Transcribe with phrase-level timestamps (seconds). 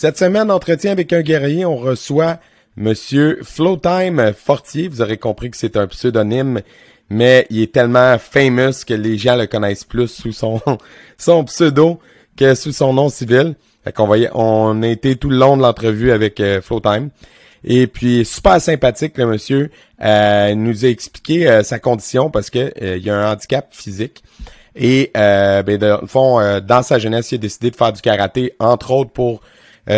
[0.00, 2.38] Cette semaine, entretien avec un guerrier, on reçoit
[2.76, 4.86] Monsieur Flowtime Fortier.
[4.86, 6.60] Vous aurez compris que c'est un pseudonyme,
[7.10, 10.60] mais il est tellement famous que les gens le connaissent plus sous son,
[11.46, 11.98] pseudo
[12.36, 13.56] que sous son nom civil.
[13.82, 17.10] Fait qu'on voyait, on a été tout le long de l'entrevue avec euh, Flowtime.
[17.64, 22.72] Et puis super sympathique le monsieur euh, nous a expliqué euh, sa condition parce que
[22.80, 24.22] euh, il a un handicap physique
[24.76, 28.54] et ben, dans le fond dans sa jeunesse il a décidé de faire du karaté
[28.60, 29.40] entre autres pour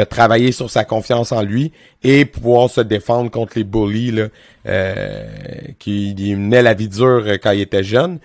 [0.08, 1.72] travailler sur sa confiance en lui
[2.02, 4.28] et pouvoir se défendre contre les bullies là,
[5.78, 8.19] qui lui menaient la vie dure quand il était jeune.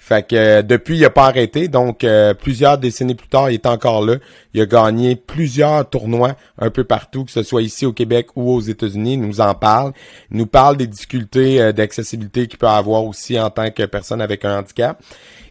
[0.00, 1.66] Fait que euh, depuis, il a pas arrêté.
[1.66, 4.14] Donc, euh, plusieurs décennies plus tard, il est encore là.
[4.54, 8.50] Il a gagné plusieurs tournois un peu partout, que ce soit ici au Québec ou
[8.52, 9.14] aux États-Unis.
[9.14, 9.92] Il nous en parle.
[10.30, 14.22] Il nous parle des difficultés euh, d'accessibilité qu'il peut avoir aussi en tant que personne
[14.22, 15.02] avec un handicap.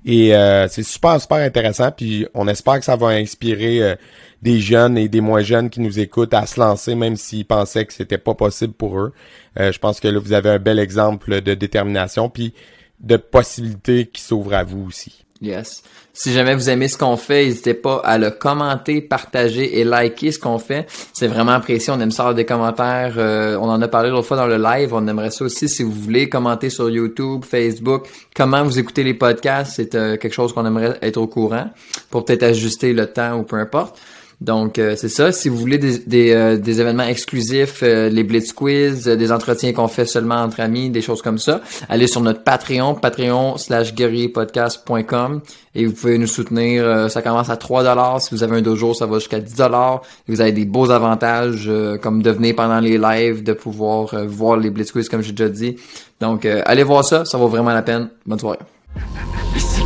[0.05, 0.31] Et
[0.69, 1.91] c'est super, super intéressant.
[1.91, 3.97] Puis on espère que ça va inspirer
[4.41, 7.83] des jeunes et des moins jeunes qui nous écoutent à se lancer, même s'ils pensaient
[7.83, 9.11] que c'était pas possible pour eux.
[9.57, 12.29] je pense que là, vous avez un bel exemple de détermination.
[12.29, 12.53] Puis
[12.99, 15.23] de possibilités qui s'ouvrent à vous aussi.
[15.41, 15.83] Yes.
[16.13, 20.31] Si jamais vous aimez ce qu'on fait, n'hésitez pas à le commenter, partager et liker
[20.31, 20.87] ce qu'on fait.
[21.13, 21.93] C'est vraiment apprécié.
[21.93, 23.13] On aime ça avoir des commentaires.
[23.17, 24.95] Euh, on en a parlé l'autre fois dans le live.
[24.95, 29.13] On aimerait ça aussi si vous voulez commenter sur YouTube, Facebook, comment vous écoutez les
[29.13, 29.73] podcasts.
[29.75, 31.69] C'est euh, quelque chose qu'on aimerait être au courant
[32.09, 33.99] pour peut-être ajuster le temps ou peu importe.
[34.39, 35.31] Donc, euh, c'est ça.
[35.31, 40.05] Si vous voulez des, euh, événements exclusifs, euh, les Blitz Quiz, des entretiens qu'on fait
[40.05, 45.41] seulement entre amis, des choses comme ça, allez sur notre Patreon, patreon slash guerrierpodcast.com
[45.73, 47.09] et vous pouvez nous soutenir.
[47.09, 48.21] ça commence à 3 dollars.
[48.21, 50.01] Si vous avez un dojo, ça va jusqu'à 10 dollars.
[50.27, 51.69] Vous avez des beaux avantages
[52.01, 55.49] comme de venir pendant les lives, de pouvoir voir les Blitz Quiz comme j'ai déjà
[55.49, 55.75] dit.
[56.19, 57.25] Donc, allez voir ça.
[57.25, 58.09] Ça vaut vraiment la peine.
[58.25, 58.59] Bonne soirée.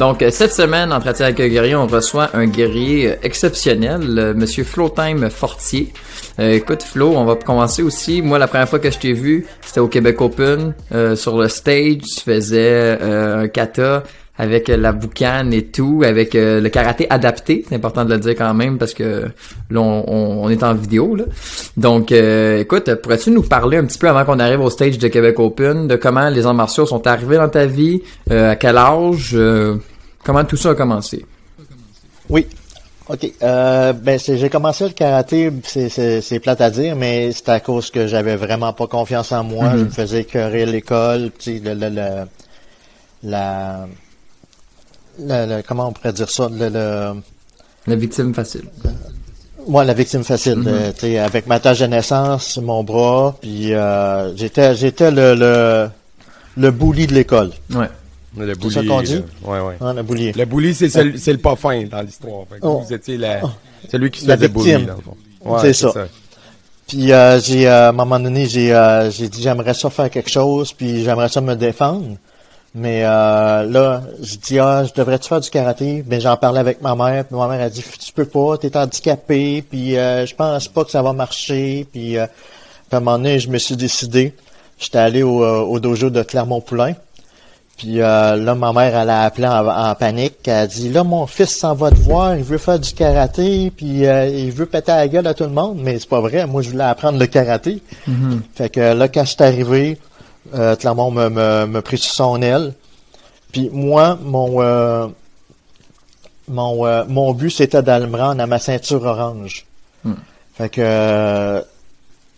[0.00, 4.64] donc, euh, cette semaine, Entretien avec un guerrier, on reçoit un guerrier euh, exceptionnel, Monsieur
[4.64, 5.92] Flowtime Fortier.
[6.38, 8.22] Euh, écoute, Flo, on va commencer aussi.
[8.22, 10.72] Moi, la première fois que je t'ai vu, c'était au Québec Open.
[11.16, 14.04] sur le stage, tu faisais un kata
[14.38, 18.54] avec la boucane et tout, avec le karaté adapté, c'est important de le dire quand
[18.54, 19.26] même parce que
[19.70, 21.24] là on, est en vidéo là.
[21.76, 25.38] Donc écoute, pourrais-tu nous parler un petit peu avant qu'on arrive au stage de Québec
[25.38, 28.00] Open de comment les arts martiaux sont arrivés dans ta vie,
[28.30, 29.36] à quel âge,
[30.24, 31.24] Comment tout ça a commencé?
[32.28, 32.46] Oui.
[33.08, 33.32] OK.
[33.42, 38.06] Euh, ben, j'ai commencé le karaté, c'est plate à dire, mais c'est à cause que
[38.06, 39.72] j'avais vraiment pas confiance en moi.
[39.76, 41.88] Je me faisais écœurer l'école, sais, le, le,
[43.24, 43.86] la,
[45.18, 47.20] la, comment on pourrait dire ça, le,
[47.86, 48.64] la victime facile.
[49.66, 50.58] Moi, la victime facile.
[50.58, 50.92] Mhm.
[50.94, 55.88] tu sais, avec ma tâche de naissance, mon bras, puis euh, j'étais j'étais le, le
[56.56, 57.50] le bully de l'école.
[57.74, 57.88] Ouais.
[58.36, 58.74] Le boulier.
[58.74, 59.22] C'est ça qu'on dit?
[59.42, 59.74] Ouais, ouais.
[59.80, 60.32] Ah, le boulier.
[60.32, 62.44] Le boulier, c'est le, le pas fin dans l'histoire.
[62.62, 62.78] Oh.
[62.78, 63.50] Vous étiez la, oh.
[63.90, 65.16] celui qui se faisait boulier, dans le fond.
[65.44, 65.92] Ouais, c'est ça.
[65.92, 66.06] ça.
[66.86, 70.10] Puis euh, j'ai euh, à un moment donné, j'ai euh, j'ai dit j'aimerais ça faire
[70.10, 72.16] quelque chose, puis j'aimerais ça me défendre.
[72.72, 76.02] Mais euh, là, je dis ah, je devrais-tu faire du karaté?
[76.06, 78.76] Ben j'en parlais avec ma mère, puis ma mère a dit tu peux pas, t'es
[78.76, 81.86] handicapé, puis euh, je pense pas que ça va marcher.
[81.90, 84.34] Puis, euh, puis à un moment donné, je me suis décidé.
[84.78, 86.94] J'étais allé au, au dojo de Clermont-Poulain.
[87.80, 90.36] Puis euh, là, ma mère, elle a appelé en, panique.
[90.44, 93.72] Elle a dit, là, mon fils s'en va te voir, il veut faire du karaté,
[93.74, 95.78] puis euh, il veut péter la gueule à tout le monde.
[95.82, 97.82] Mais c'est pas vrai, moi, je voulais apprendre le karaté.
[98.06, 98.40] Mm-hmm.
[98.54, 99.98] Fait que là, quand je suis arrivé,
[100.54, 102.74] euh, Clermont me, me, me pris sur son aile.
[103.50, 105.06] Puis moi, mon euh,
[106.48, 109.64] mon, mon but, c'était d'aller me rendre à ma ceinture orange.
[110.04, 110.12] Mm.
[110.52, 111.64] Fait que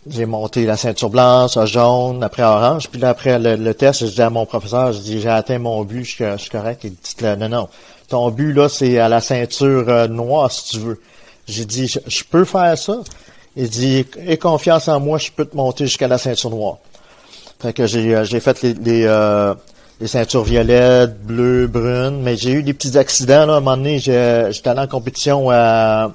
[0.09, 2.89] j'ai monté la ceinture blanche, jaune, après orange.
[2.89, 5.83] Puis là, après le, test, je dis à mon professeur, je dis, j'ai atteint mon
[5.83, 6.81] but, je, suis correct.
[6.83, 7.69] Il dit, non, non,
[8.09, 11.01] ton but, là, c'est à la ceinture euh, noire, si tu veux.
[11.47, 12.99] J'ai dit, je, peux faire ça?
[13.55, 16.77] Il dit, aie confiance en moi, je peux te monter jusqu'à la ceinture noire.
[17.59, 19.53] Fait que j'ai, euh, j'ai fait les, les, euh,
[19.99, 22.21] des ceintures violettes, bleues, brunes.
[22.21, 23.45] Mais j'ai eu des petits accidents.
[23.45, 23.53] Là.
[23.53, 26.11] À un moment donné, j'étais allé en compétition à,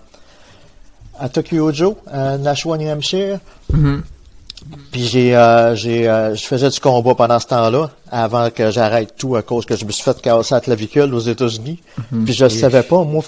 [1.19, 3.39] à Tokyo Joe, à Nashua, New Hampshire.
[4.91, 9.15] Puis j'ai, euh, j'ai, euh, je faisais du combat pendant ce temps-là, avant que j'arrête
[9.17, 11.81] tout à cause que je me suis fait casser la clavicule aux États-Unis.
[12.25, 13.23] Puis je savais pas, moi.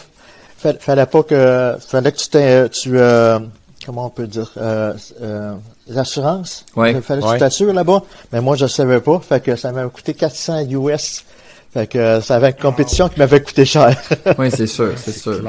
[0.59, 3.39] fa- Fallait pas que, fallait que tu t'es, tu, euh,
[3.87, 4.93] comment on peut dire, euh,
[5.23, 5.55] euh,
[5.89, 6.67] l'assurance.
[6.77, 6.93] Ouais.
[6.93, 7.35] Il fallait que Ouais.
[7.35, 8.03] tu t'assures là-bas.
[8.33, 9.21] Mais moi, je savais pas.
[9.27, 11.25] Fait que ça m'a coûté 400 US.
[11.73, 13.97] Fait que euh, ça avait une compétition qui m'avait coûté cher.
[14.37, 15.41] Oui, c'est sûr, c'est sûr.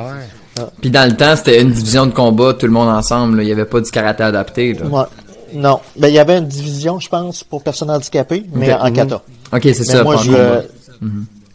[0.55, 0.69] Claire.
[0.81, 3.37] Puis dans le temps, c'était une division de combat, tout le monde ensemble.
[3.37, 3.43] là.
[3.43, 4.73] Il y avait pas du karaté adapté.
[4.73, 4.85] Là.
[4.85, 5.03] Ouais.
[5.53, 5.79] Non.
[5.97, 9.21] Ben, il y avait une division, je pense, pour personnes handicapées, mais en kata.
[9.53, 10.03] Ok, c'est ça.
[10.03, 10.31] moi, pas en je.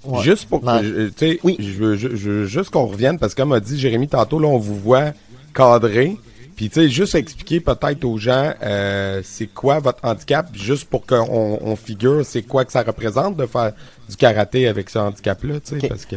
[0.05, 0.23] Ouais.
[0.23, 0.85] Juste pour que, Ouais.
[0.85, 1.57] je- tu sais, Oui.
[1.59, 4.39] je, veux, je, je veux juste qu'on revienne parce que comme a dit Jérémy tantôt,
[4.39, 5.13] là, on vous voit
[5.53, 6.17] cadré.
[6.55, 11.05] Puis, tu sais, juste expliquer peut-être aux gens, euh, c'est quoi votre handicap, juste pour
[11.05, 13.73] qu'on on figure c'est quoi que ça représente de faire
[14.09, 16.17] du karaté avec ce handicap-là, tu sais, parce que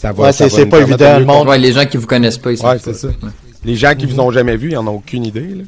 [0.00, 0.24] ça va.
[0.24, 1.48] Ouais, c'est- pas évident, le monde.
[1.48, 3.08] Ouais, les gens qui vous connaissent pas, ils Ouais, c'est ça.
[3.64, 5.64] Les gens qui vous ont jamais vu, ils en ont aucune idée, là.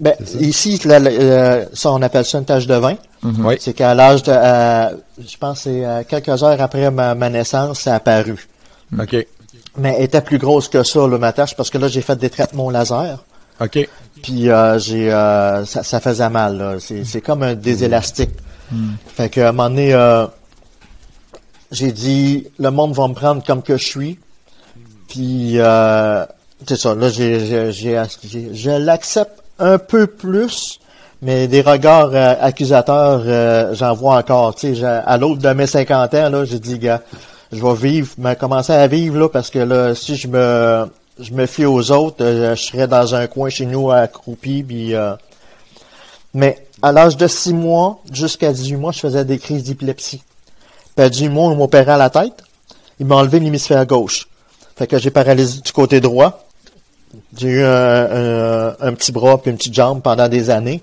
[0.00, 2.94] Ben, ici, la- la- euh, ça, on appelle ça une tache de vin.
[3.22, 3.56] Oui.
[3.60, 7.28] C'est qu'à l'âge de, euh, je pense, que c'est euh, quelques heures après ma, ma
[7.28, 8.48] naissance, ça a apparu.
[8.98, 9.26] OK.
[9.76, 12.16] Mais elle était plus grosse que ça, là, ma tache, parce que là, j'ai fait
[12.16, 13.22] des traitements laser.
[13.60, 13.88] OK.
[14.22, 16.56] Puis euh, j'ai, euh, ça, ça faisait mal.
[16.56, 16.74] Là.
[16.78, 18.30] C'est, c'est comme un, des élastiques.
[19.16, 20.26] Fait que à un moment donné, euh,
[21.70, 24.18] j'ai dit, le monde va me prendre comme que je suis.
[25.08, 26.24] Puis euh,
[26.66, 26.94] c'est ça.
[26.94, 30.80] Là, j'ai, j'ai, je l'accepte un peu plus,
[31.22, 34.54] mais des regards euh, accusateurs, euh, j'en vois encore.
[34.54, 37.02] Tu sais, à l'autre de mes 50 ans, là, j'ai dit, gars,
[37.52, 40.86] je vais vivre, mais commencer à vivre là, parce que là, si je me
[41.18, 44.94] je me fie aux autres, euh, je serais dans un coin chez nous accroupi, puis
[44.94, 45.14] euh,
[46.34, 50.22] mais à l'âge de 6 mois jusqu'à 18 mois, je faisais des crises d'épilepsie.
[50.98, 52.42] À 18 mois, on m'opérait à la tête.
[52.98, 54.28] Il m'a enlevé l'hémisphère gauche.
[54.76, 56.44] Fait que j'ai paralysé du côté droit.
[57.36, 60.82] J'ai eu un, petit bras puis une petite jambe pendant des années.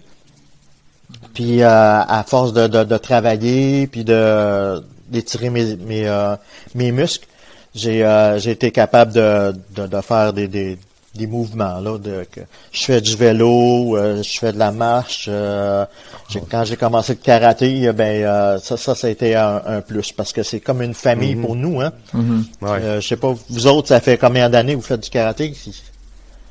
[1.33, 6.35] Puis euh, à force de, de, de travailler puis de d'étirer mes mes, euh,
[6.73, 7.27] mes muscles,
[7.75, 10.79] j'ai euh, été capable de, de, de faire des, des,
[11.15, 12.41] des mouvements là de que
[12.71, 15.85] je fais du vélo euh, je fais de la marche euh,
[16.29, 19.61] j'ai- quand j'ai commencé le karaté euh, ben euh, ça ça ça a été un,
[19.65, 22.69] un plus parce que c'est comme une famille pour nous hein Ouais.
[22.81, 25.53] Euh, je sais pas vous autres ça fait combien d'années que vous faites du karaté?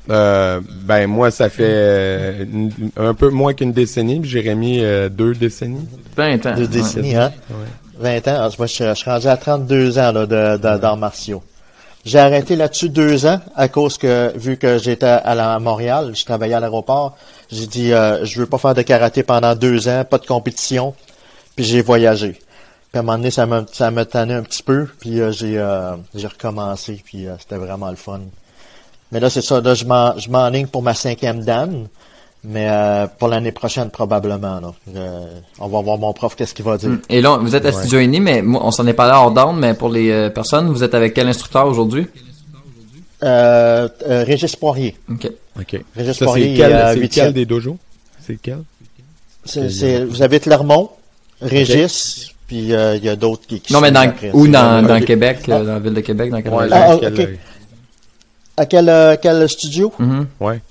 [0.09, 5.09] Euh, ben moi ça fait euh, une- un peu moins qu'une décennie, puis Jérémy euh,
[5.09, 5.87] deux décennies.
[6.15, 6.53] 20 ans.
[6.55, 6.67] deux ouais.
[6.67, 7.31] décennies hein
[7.99, 10.77] 20 ans Ah, moi je, suis- je suis rendu à 32 ans là de, de-
[10.77, 11.41] d'arts martiaux
[12.05, 16.23] j'ai arrêté là-dessus deux ans à cause que vu que j'étais à, la- Montréal, je
[16.23, 17.17] travaillais à l'aéroport,
[17.51, 20.93] j'ai dit euh, je veux pas faire de karaté pendant deux ans, pas de compétition,
[21.55, 22.33] puis j'ai voyagé.
[22.33, 25.31] Puis à un moment donné, ça m'a ça m'a tanné un petit peu, puis euh,
[25.31, 28.21] j'ai euh, j'ai recommencé, puis euh, c'était vraiment le fun.
[29.11, 31.87] Mais là c'est ça, là je m'en je m'enligne pour ma cinquième dan,
[32.47, 34.73] mais euh, pour l'année prochaine probablement là.
[34.93, 34.99] Je-
[35.59, 36.91] on va voir mon prof qu'est-ce qu'il va dire.
[37.09, 39.59] Et là, vous êtes à Studio Uni, mais moi, on s'en est parlé hors d'onde,
[39.59, 42.07] mais pour les euh, personnes, vous êtes avec quel instructeur aujourd'hui?
[43.23, 44.95] Euh, euh, Régis Poirier.
[45.09, 45.31] Ok.
[45.59, 45.81] OK.
[45.95, 47.25] Régis Ça, Poirier, c'est quel, à c'est huitième.
[47.27, 47.77] quel des dojos?
[48.21, 48.59] C'est lequel?
[49.45, 50.89] C'est, c'est, vous avez Clermont,
[51.41, 54.99] Régis, puis euh, il y a d'autres qui, qui Non, mais dans, ou dans, dans.
[55.01, 56.75] Québec, euh, dans la ville de Québec, dans Ouais, région?
[56.75, 57.29] Ah, là, ah, quel- ok.
[58.57, 59.93] À quel, euh, quel studio?
[59.99, 60.27] Mhm.
[60.39, 60.61] Ouais.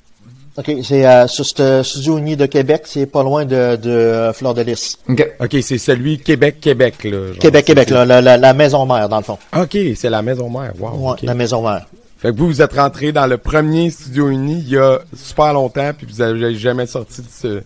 [0.56, 4.32] OK, c'est euh, sur ce studio uni de Québec, c'est pas loin de, de euh,
[4.32, 4.99] Fleur de Lys.
[5.08, 5.28] Ok.
[5.40, 7.26] OK, c'est celui Québec-Québec, là.
[7.28, 7.38] genre.
[7.40, 9.38] Québec, Québec, C'est- là, la, la, la maison mère, dans le fond.
[9.56, 10.73] OK, c'est la maison mère.
[10.78, 11.87] Wow, Ouais, la maison mère.
[12.18, 15.52] Fait que vous, vous êtes rentré dans le premier studio uni il y a super
[15.54, 17.62] longtemps, puis vous avez jamais sorti de ce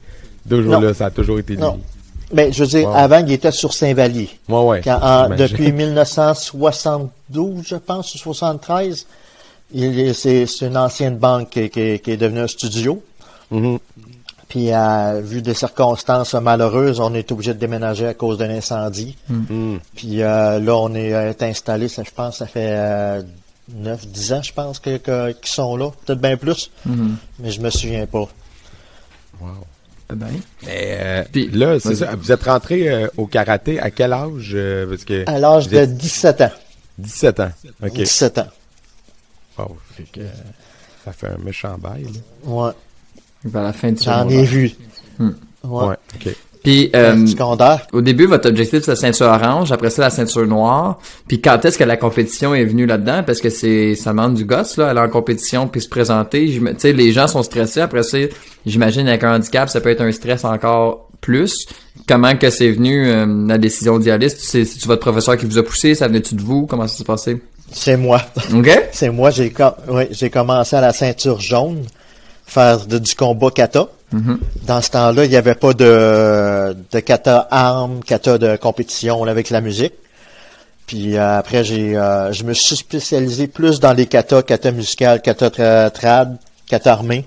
[0.47, 0.95] dojo-là.
[0.95, 1.61] Ça a toujours été lui.
[1.61, 1.79] Non.
[2.33, 2.95] Ben, je veux dire, Wow.
[2.97, 4.29] avant, il était sur Saint-Vallier.
[4.49, 4.81] Ouais, ouais.
[4.83, 5.47] Quand, en- j'imagine.
[5.47, 9.07] depuis 1972, je pense, ou 73, il est-
[9.73, 13.03] c'est, c'est une ancienne banque qui, qui- qui est devenue un studio.
[13.51, 13.79] Mhm.
[14.49, 19.17] Puis, euh, vu des circonstances malheureuses, on est obligé de déménager à cause d'un incendie.
[19.29, 19.79] Mhm.
[19.95, 23.23] Puis euh, là, on est, euh, installé, ça, je pense, ça fait euh,
[23.75, 25.91] 9, 10 ans, je pense, que, que- qu'ils sont là.
[26.07, 27.17] Peut-être bien plus, Mhm.
[27.41, 28.27] mais je me souviens pas.
[30.11, 30.27] Eh ben.
[30.65, 31.97] Mais, euh, Puis- là, c'est vas-y.
[31.99, 32.15] ça.
[32.17, 34.53] Vous êtes rentré euh, au karaté à quel âge?
[34.55, 36.51] euh, parce que À l'âge de êtes 17 ans.
[36.97, 37.51] 17 ans.
[37.83, 37.93] OK.
[37.93, 38.47] 17 ans.
[39.59, 40.21] Wow, fait que,
[41.05, 42.05] ça fait un méchant bail.
[42.05, 42.11] là.
[42.45, 42.73] Ouais.
[43.45, 44.73] Vers la fin du J'en ai vu.
[45.19, 45.31] Hmm.
[45.65, 45.87] Ouais.
[45.89, 46.35] Ouais, OK.
[46.65, 47.87] Puis, euh, Secondaire.
[47.93, 50.99] au début, votre objectif, c'est la ceinture orange, après ça, la ceinture noire.
[51.29, 53.23] Puis, quand est-ce que la compétition est venue là-dedans?
[53.25, 56.47] Parce que c'est, ça demande du gosse, là, aller en compétition puis se présenter.
[56.47, 57.81] Tu sais, les gens sont stressés.
[57.81, 58.19] Après ça,
[58.67, 61.67] j'imagine, avec un handicap, ça peut être un stress encore plus.
[62.09, 64.29] Comment que c'est venu euh, la décision d'y aller?
[64.29, 65.95] C'est c'est votre professeur qui vous a poussé?
[65.95, 66.67] Ça venait-tu de vous?
[66.67, 67.41] Comment ça s'est passé?
[67.73, 68.21] C'est moi.
[68.55, 68.89] OK?
[68.93, 69.75] C'est moi, j'ai com-
[70.33, 71.85] commencé à la ceinture jaune,
[72.47, 73.87] faire de- du combat kata.
[74.65, 79.33] Dans ce temps-là, il n'y avait pas de, de kata armes, kata de compétition là,
[79.33, 79.93] avec la musique.
[80.87, 85.21] Puis euh, après, j'ai, euh, je me suis spécialisé plus dans les kata, kata musical,
[85.21, 87.27] kata tra- trad, kata armé.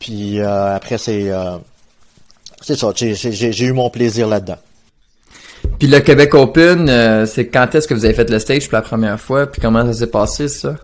[0.00, 1.58] Puis euh, après, c'est, euh,
[2.60, 2.88] c'est ça.
[2.94, 4.56] J'ai eu mon plaisir là-dedans.
[5.78, 8.74] Puis le Québec Open, euh, c'est quand est-ce que vous avez fait le stage pour
[8.74, 9.46] la première fois?
[9.46, 10.74] Puis comment ça s'est passé, ça?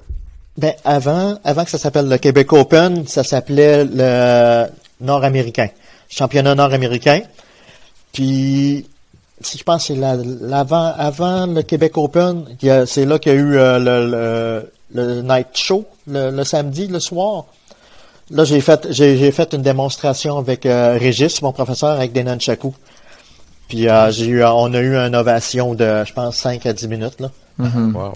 [0.57, 4.67] Ben avant, avant que ça s'appelle le Québec Open, ça s'appelait le
[5.01, 5.69] Nord-Américain,
[6.09, 7.23] championnat nord-américain.
[8.13, 8.87] Puis,
[9.41, 12.45] si je pense c'est la- l'avant, avant le Québec Open,
[12.87, 17.01] c'est là qu'il y a eu euh, le, le, le night show le, samedi, le
[17.01, 17.47] soir.
[18.31, 22.73] Là, j'ai fait, j'ai, fait une démonstration avec euh, Régis, mon professeur, avec des nunchakus.
[23.75, 26.87] Puis euh, j'ai eu, on a eu une ovation de, je pense, 5 à 10
[26.87, 27.31] minutes là.
[27.59, 28.13] Wow.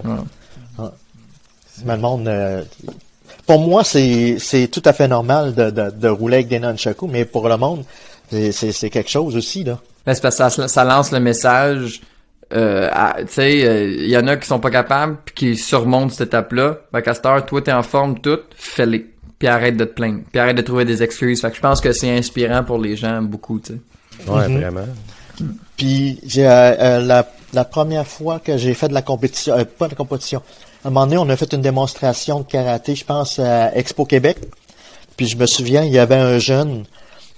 [1.85, 2.63] Mais le monde, euh,
[3.47, 7.09] pour moi, c'est c'est tout à fait normal de, de, de rouler avec des nunchakus,
[7.11, 7.85] mais pour le monde,
[8.31, 9.79] c'est- c'est c'est quelque chose aussi là.
[10.07, 12.01] Ben, c'est parce que ça, ça lance le message.
[12.53, 12.89] Euh,
[13.21, 13.59] tu sais,
[13.99, 16.79] il y en a qui sont pas capables puis qui surmontent cette étape-là.
[17.05, 19.07] Cette heure, toi, t'es en forme toute, fais-les.
[19.39, 20.21] Puis arrête de te plaindre.
[20.33, 21.41] Puis arrête de trouver des excuses.
[21.41, 24.31] Fait que je pense que c'est inspirant pour les gens beaucoup, tu sais.
[24.31, 24.87] Ouais, vraiment.
[25.77, 29.65] Puis j'ai euh, euh, la, la première fois que j'ai fait de la compétition, euh,
[29.65, 30.43] pas de la compétition.
[30.85, 34.05] À un moment donné, on a fait une démonstration de karaté, je pense à Expo
[34.05, 34.39] Québec.
[35.17, 36.85] Puis je me souviens, il y avait un jeune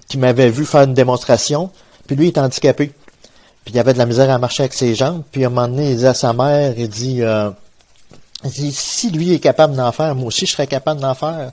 [0.08, 1.70] qui m'avait vu faire une démonstration.
[2.06, 2.92] Puis lui, il est handicapé.
[3.64, 5.22] Puis il avait de la misère à marcher avec ses jambes.
[5.30, 7.50] Puis à un moment donné, il dit à sa mère, il dit, euh,
[8.44, 11.52] il dit si lui est capable d'en faire, moi aussi je serais capable d'en faire.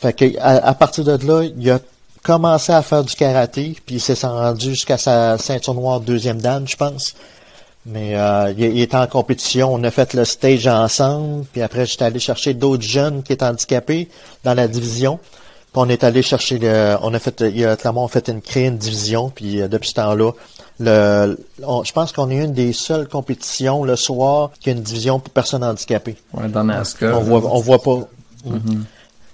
[0.00, 1.78] Fait que à, partir de là, il a
[2.24, 6.66] commencé à faire du karaté, puis il s'est rendu jusqu'à sa ceinture noire deuxième dan,
[6.66, 7.14] je pense.
[7.86, 11.84] Mais euh, il, il était en compétition, on a fait le stage ensemble, puis après
[11.86, 14.08] j'étais allé chercher d'autres jeunes qui étaient handicapés
[14.42, 15.18] dans la division.
[15.18, 18.08] Puis on est allé chercher le, on a fait, il y a clairement on a
[18.08, 20.32] fait une créé une division, puis euh, depuis ce temps-là,
[20.80, 24.82] le, on- je pense qu'on est une des seules compétitions le soir qui a une
[24.82, 26.16] division pour personnes handicapées.
[26.32, 27.18] Ouais, dans NASCAR.
[27.18, 27.98] On voit, on voit pas.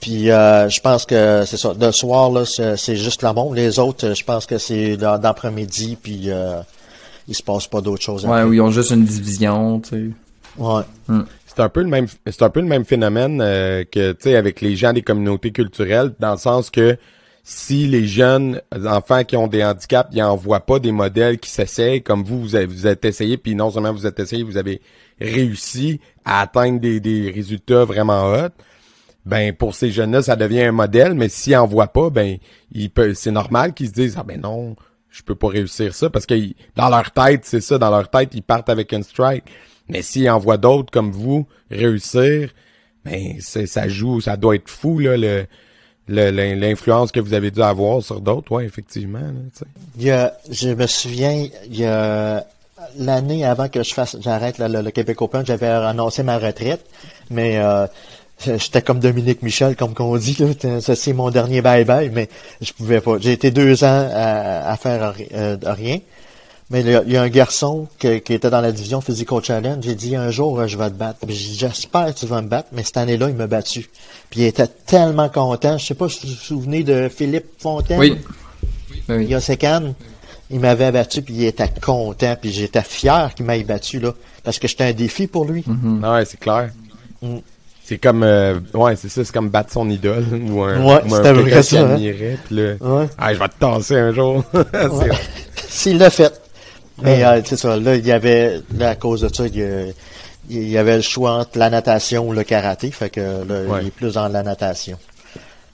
[0.01, 1.73] Puis euh, je pense que c'est ça.
[1.79, 3.57] Le soir là, c'est c'est juste la monde.
[3.57, 6.63] Les autres, euh, je pense que c'est dans, d'après-midi, puis euh,
[7.29, 8.25] il se passe pas d'autres choses.
[8.25, 10.11] Ouais, où ils ont juste une division, tu sais.
[10.59, 10.83] Ouais.
[11.47, 14.37] C'est un peu le même c'est un peu le même phénomène euh, que tu sais
[14.37, 16.97] avec les gens des communautés culturelles dans le sens que
[17.43, 21.51] si les jeunes enfants qui ont des handicaps, ils en voient pas des modèles qui
[21.51, 24.57] s'essayent comme vous vous avez, vous êtes essayé puis non seulement vous êtes essayé, vous
[24.57, 24.81] avez
[25.21, 28.49] réussi à atteindre des, des résultats vraiment hauts.
[29.27, 32.39] Ben pour ces jeunes-là, ça devient un modèle, mais s'ils en voient pas, ben
[33.15, 34.77] c'est normal qu'ils se disent ah ben non,
[35.11, 36.35] je peux pas réussir ça parce que
[36.77, 39.45] dans leur tête, c'est ça, dans leur tête, ils partent avec un strike.
[39.89, 42.51] Mais s'ils en voient d'autres comme vous réussir,
[43.05, 45.47] ben c'est ça joue, ça doit être fou là le
[46.09, 49.21] le- l'in- l'influence que vous avez dû avoir sur d'autres, ouais, effectivement.
[49.21, 49.67] Là.
[49.97, 52.45] Il y a, je me souviens, il y a
[52.99, 56.85] l'année avant que je fasse, j'arrête le, le- le Québec Open, j'avais annoncé ma retraite,
[57.31, 57.87] mais euh,
[58.59, 62.29] j'étais comme Dominique Michel, comme qu'on dit, là, ça c'est mon dernier bye bye, mais
[62.61, 63.17] je pouvais pas.
[63.21, 65.99] J'ai été deux ans à, à faire euh, rien.
[66.73, 69.01] Mais il y, a, il y a un garçon que- qui était dans la division
[69.01, 69.83] Physical Challenge.
[69.83, 71.19] J'ai dit un jour je vais te battre.
[71.27, 73.89] Puis j'ai dit, J'espère que tu vas me battre, mais cette année-là, il m'a battu.
[74.31, 75.79] Puis il était tellement content.
[75.79, 77.99] Je sais pas si vous vous souvenez de Philippe Fontaine.
[77.99, 78.17] Oui.
[79.09, 79.25] Ben oui.
[79.25, 79.95] Il y a ses cannes.
[80.53, 84.15] Il m'avait battu, puis il était content, puis j'étais fier qu'il m'ait battu, là.
[84.45, 85.65] Parce que j'étais un défi pour lui.
[86.05, 86.71] Ouais, c'est clair.
[87.23, 87.37] Mm.
[87.91, 91.13] C'est comme euh, ouais, c'est ça, c'est comme battre son idole ou un Ouais, ou
[91.17, 91.91] un quelqu'un qui hein.
[91.91, 93.09] admirait, puis là, Ouais.
[93.19, 94.45] ah, je vais te tasser un jour.
[95.69, 96.41] S'il l'a fait.
[97.03, 99.63] Mais euh, c'est ça, là, il y avait, là, à cause de ça, il y,
[99.65, 99.87] a-
[100.49, 103.89] il y avait le choix entre la natation ou le karaté, fait que là, il
[103.89, 104.97] est plus dans la natation.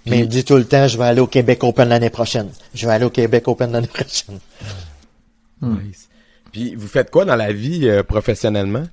[0.07, 2.49] Mais il dit tout le temps, je vais aller au Québec Open l'année prochaine.
[2.75, 4.39] Je vais aller au Québec Open l'année prochaine.
[5.61, 6.09] Nice.
[6.53, 8.85] Puis vous faites quoi dans la vie euh, professionnellement?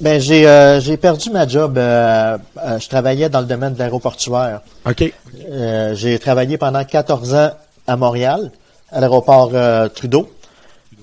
[0.00, 1.76] Ben, j'ai euh, j'ai perdu ma job.
[1.78, 4.60] euh, euh, je travaillais dans le domaine de l'aéroportuaire.
[4.86, 5.12] OK.
[5.50, 7.50] Euh, j'ai travaillé pendant 14 ans
[7.86, 8.50] à Montréal,
[8.92, 10.30] à l'aéroport euh, Trudeau.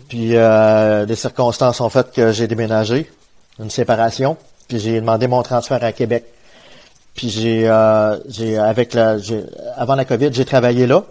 [0.10, 3.10] Puis euh, les circonstances ont fait que j'ai déménagé,
[3.60, 4.38] une séparation.
[4.68, 6.26] Puis j'ai demandé mon transfert à Québec.
[7.16, 9.44] Puis j'ai, euh, j'ai avec la, j'ai-
[9.76, 11.04] avant la COVID, j'ai travaillé là.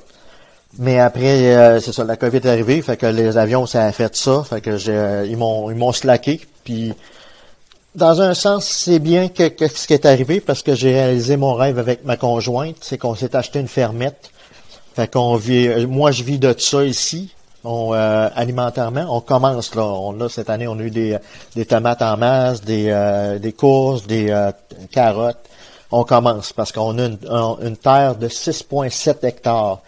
[0.79, 3.93] Mais après, euh, c'est ça, la COVID est arrivée, fait que les avions, ça a
[3.93, 6.41] fait ça, fait que j'ai, ils m'ont, ils m'ont slacké.
[6.65, 6.93] Puis
[7.97, 11.37] dans un sens, c'est bien que, que ce qui est arrivé parce que j'ai réalisé
[11.37, 14.31] mon rêve avec ma conjointe, c'est qu'on s'est acheté une fermette.
[14.95, 17.31] Fait qu'on vit, moi je vis de ça ici.
[17.65, 19.83] On, euh, alimentairement, on commence là.
[19.85, 21.19] On a cette année, on a eu des,
[21.57, 24.53] des tomates en masse, des, euh, des courges, des euh,
[24.93, 25.39] carottes.
[25.91, 29.81] On commence parce qu'on a une, un- une terre de 6,7 hectares.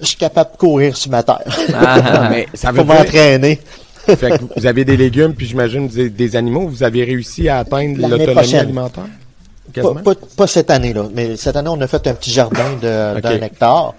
[0.00, 1.42] Je suis capable de courir sur ma terre.
[1.74, 3.60] Ah, Mais ça Faut veut m'entraîner.
[4.06, 6.68] Fait que vous avez des légumes, puis j'imagine des, des animaux.
[6.68, 9.04] Vous avez réussi à atteindre l'autonomie alimentaire?
[9.04, 10.02] Pas, Quasiment?
[10.02, 13.16] pas, pas cette année là, mais cette année on a fait un petit jardin d'un
[13.42, 13.94] hectare.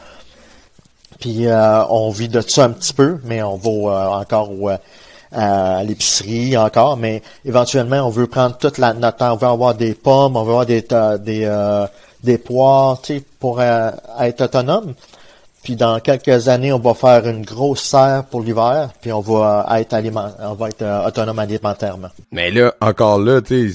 [1.19, 4.69] Puis euh, on vit de ça un petit peu, mais on va euh, encore au,
[4.69, 4.77] euh,
[5.31, 9.33] à l'épicerie encore, mais éventuellement on veut prendre toute la notre temps.
[9.33, 11.87] On veut avoir des pommes, on veut avoir des ta- des euh,
[12.23, 14.93] des poires, tu sais, pour euh, être autonome.
[15.63, 19.65] Puis dans quelques années, on va faire une grosse serre pour l'hiver, puis on va
[19.79, 22.09] être aliment, on va être euh, autonome alimentairement.
[22.31, 23.71] Mais là, encore là, tu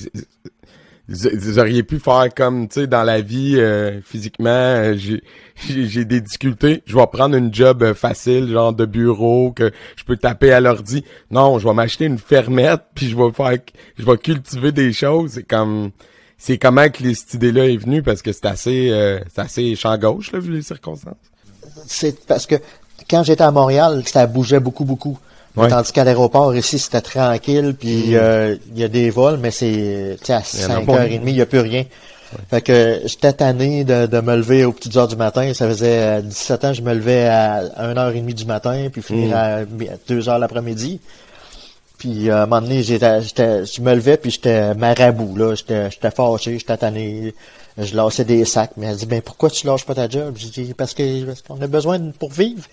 [1.09, 6.21] vous, auriez pu faire comme, tu sais, dans la vie, euh, physiquement, euh, j'ai des
[6.21, 6.83] difficultés.
[6.87, 10.61] Je vais prendre une job euh, facile, genre de bureau, que je peux taper à
[10.61, 11.04] l'ordi.
[11.30, 13.57] Non, je vais m'acheter une fermette, puis je vais faire,
[13.99, 15.33] je vais cultiver des choses.
[15.33, 15.92] C'est comme,
[16.37, 19.97] c'est comment que cette idée-là est venue, parce que c'est assez, euh, c'est assez champ
[19.97, 21.16] gauche, là, vu les circonstances.
[21.87, 22.56] C'est parce que
[23.08, 25.18] quand j'étais à Montréal, ça bougeait beaucoup, beaucoup.
[25.56, 25.68] Ouais.
[25.68, 30.16] Tandis qu'à l'aéroport, ici, c'était tranquille, puis euh, il y a des vols, mais c'est
[30.28, 31.85] à y en a 5h30, il n'y a plus rien.
[32.50, 35.52] Fait que j'étais tanné de, de me lever aux petites heures du matin.
[35.54, 39.62] Ça faisait euh, 17 ans, je me levais à 1h30 du matin, puis finir à
[39.64, 41.00] 2h l'après-midi.
[41.97, 45.54] Puis euh, à un moment donné, j'étais, j'étais, je me levais, puis j'étais marabout, là.
[45.54, 47.35] J'étais, j'étais fâché, j'étais tanné.
[47.78, 48.73] Je lâchais des sacs.
[48.76, 50.35] Mais elle dit, ben pourquoi tu lâches pas ta job?
[50.37, 52.64] J'ai dit, parce que parce qu'on a besoin pour vivre.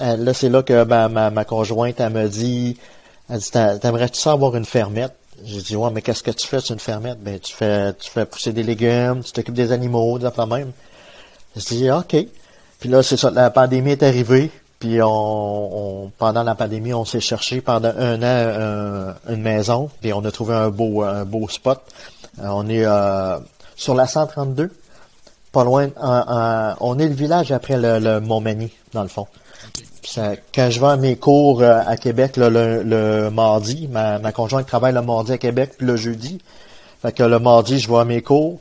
[0.00, 2.76] Euh, là, c'est là que ma, ma, conjointe, elle me dit,
[3.30, 5.14] elle dit, T'a- t'aimerais-tu ça avoir une fermette?
[5.44, 7.20] J'ai dit, ouais, mais qu'est-ce que tu fais sur une fermette?
[7.22, 10.72] Ben, tu fais, tu fais pousser des légumes, tu t'occupes des animaux, de même.
[11.56, 12.16] Je dis, OK.
[12.80, 14.50] Puis là, c'est ça, la pandémie est arrivée.
[14.80, 19.90] Puis on, on- pendant la pandémie, on s'est cherché pendant un an un- une maison.
[20.00, 21.80] Puis on a trouvé un beau, un beau spot.
[22.40, 23.38] Euh, on est euh,
[23.78, 24.70] sur la 132,
[25.52, 25.88] pas loin.
[25.96, 29.26] en- en- on est le village après le, le Montmagny, dans le fond.
[30.04, 34.18] Ça- quand je vais à mes cours euh, à Québec là, le, le mardi, ma,
[34.18, 36.38] ma conjointe travaille le mardi à Québec, puis le jeudi.
[37.02, 38.58] Fait que le mardi, je vais à mes cours,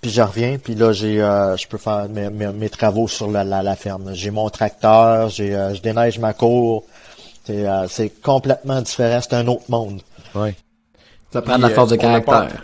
[0.00, 3.28] puis je reviens, puis là, j'ai, euh, je peux faire mes, mes, mes travaux sur
[3.30, 4.10] la, la, la ferme.
[4.14, 6.84] J'ai mon tracteur, j'ai, euh, je déneige ma cour.
[7.44, 10.02] C'est, euh, c'est complètement différent, c'est un autre monde.
[10.34, 10.54] Ouais.
[11.32, 12.62] Ça prend de la force de euh, caractère.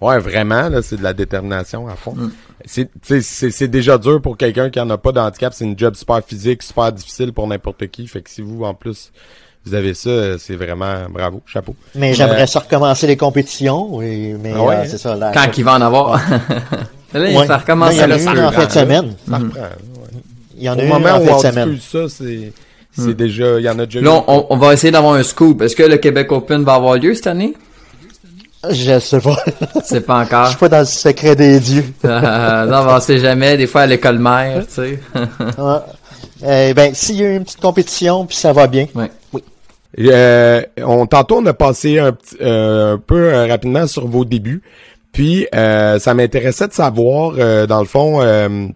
[0.00, 2.14] Ouais, vraiment, là, c'est de la détermination à fond.
[2.64, 5.52] C'est, tu sais, c'est, c'est déjà dur pour quelqu'un qui en a pas d'handicap.
[5.54, 8.06] C'est une job super physique, super difficile pour n'importe qui.
[8.06, 9.12] Fait que si vous, en plus,
[9.66, 11.74] vous avez ça, c'est vraiment bravo, chapeau.
[11.94, 14.84] Mais Euh, j'aimerais ça recommencer les compétitions, et, mais Ah ouais, euh, hein?
[14.86, 15.14] c'est ça.
[15.16, 16.18] La, Quand il va en avoir.
[17.12, 17.46] là, Ouais.
[17.46, 18.48] ça recommence Là, il y en a faire.
[18.48, 19.14] en fin de semaine.
[19.28, 19.60] Ça reprend.
[19.60, 19.68] ouais.
[20.56, 21.78] Il y en Au a eu moment en où fin on de semaine.
[21.80, 22.52] ça, c'est,
[22.92, 24.02] c'est déjà, il y en a déjà eu.
[24.02, 25.60] Là, on, on va essayer d'avoir un scoop.
[25.62, 27.54] Est-ce que le Québec Open va avoir lieu cette année?
[28.68, 29.36] Je sais pas.
[29.84, 30.48] C'est pas Je encore.
[30.48, 31.84] suis pas dans le secret des dieux.
[32.04, 33.56] Euh, non, mais on sait jamais.
[33.56, 35.00] Des fois, à l'école mère, tu sais.
[36.42, 36.68] Ouais.
[36.70, 38.86] Eh ben, s'il y a eu une petite compétition, puis ça va bien.
[38.94, 39.10] ouais.
[39.98, 44.24] Euh, on tantôt on a passé un, petit- euh, un peu euh, rapidement sur vos
[44.24, 44.62] débuts.
[45.12, 48.68] Puis euh, ça m'intéressait de savoir euh, dans le fond euh,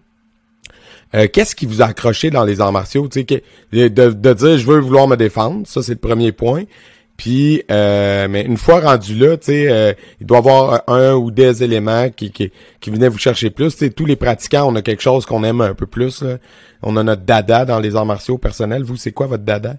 [1.15, 4.33] euh, qu'est-ce qui vous a accroché dans les arts martiaux, tu sais que- de, de
[4.33, 6.63] dire je veux vouloir me défendre, ça c'est le premier point.
[7.17, 11.13] Puis euh, mais une fois rendu là, tu sais euh, il doit y avoir un
[11.13, 12.51] ou des éléments qui qui,
[12.81, 15.61] qui venaient vous chercher plus, sais tous les pratiquants, on a quelque chose qu'on aime
[15.61, 16.37] un peu plus là.
[16.83, 19.75] On a notre dada dans les arts martiaux personnels, vous c'est quoi votre dada?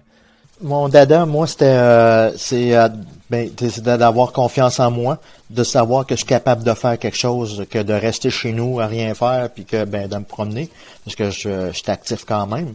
[0.61, 2.89] Mon dada, moi, c'était euh, c'est euh,
[3.29, 3.47] ben,
[3.85, 5.19] d'avoir confiance en moi,
[5.51, 8.79] de savoir que je suis capable de faire quelque chose, que de rester chez nous
[8.79, 10.69] à rien faire, puis que ben de me promener,
[11.05, 12.73] parce que je, je suis actif quand même.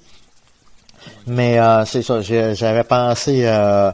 [1.26, 3.90] Mais euh, c'est ça, j'avais pensé euh,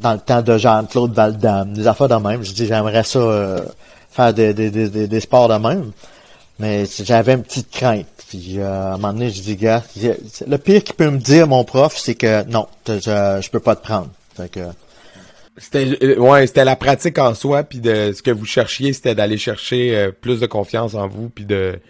[0.00, 2.42] dans le temps de Jean-Claude Van Damme, des affaires de même.
[2.42, 3.60] Je dis j'aimerais ça euh,
[4.10, 5.92] faire des, des, des, des, sports de même.
[6.58, 8.06] Mais j'avais une petite crainte.
[8.28, 9.82] Puis euh, à un moment donné, je dis, gars,
[10.46, 13.76] le pire qu'il peut me dire, mon prof, c'est que non, je, je peux pas
[13.76, 14.08] te prendre.
[14.36, 14.60] Fait que,
[15.56, 19.14] C'était euh, ouais, c'était la pratique en soi puis de ce que vous cherchiez, c'était
[19.14, 21.80] d'aller chercher euh, plus de confiance en vous puis de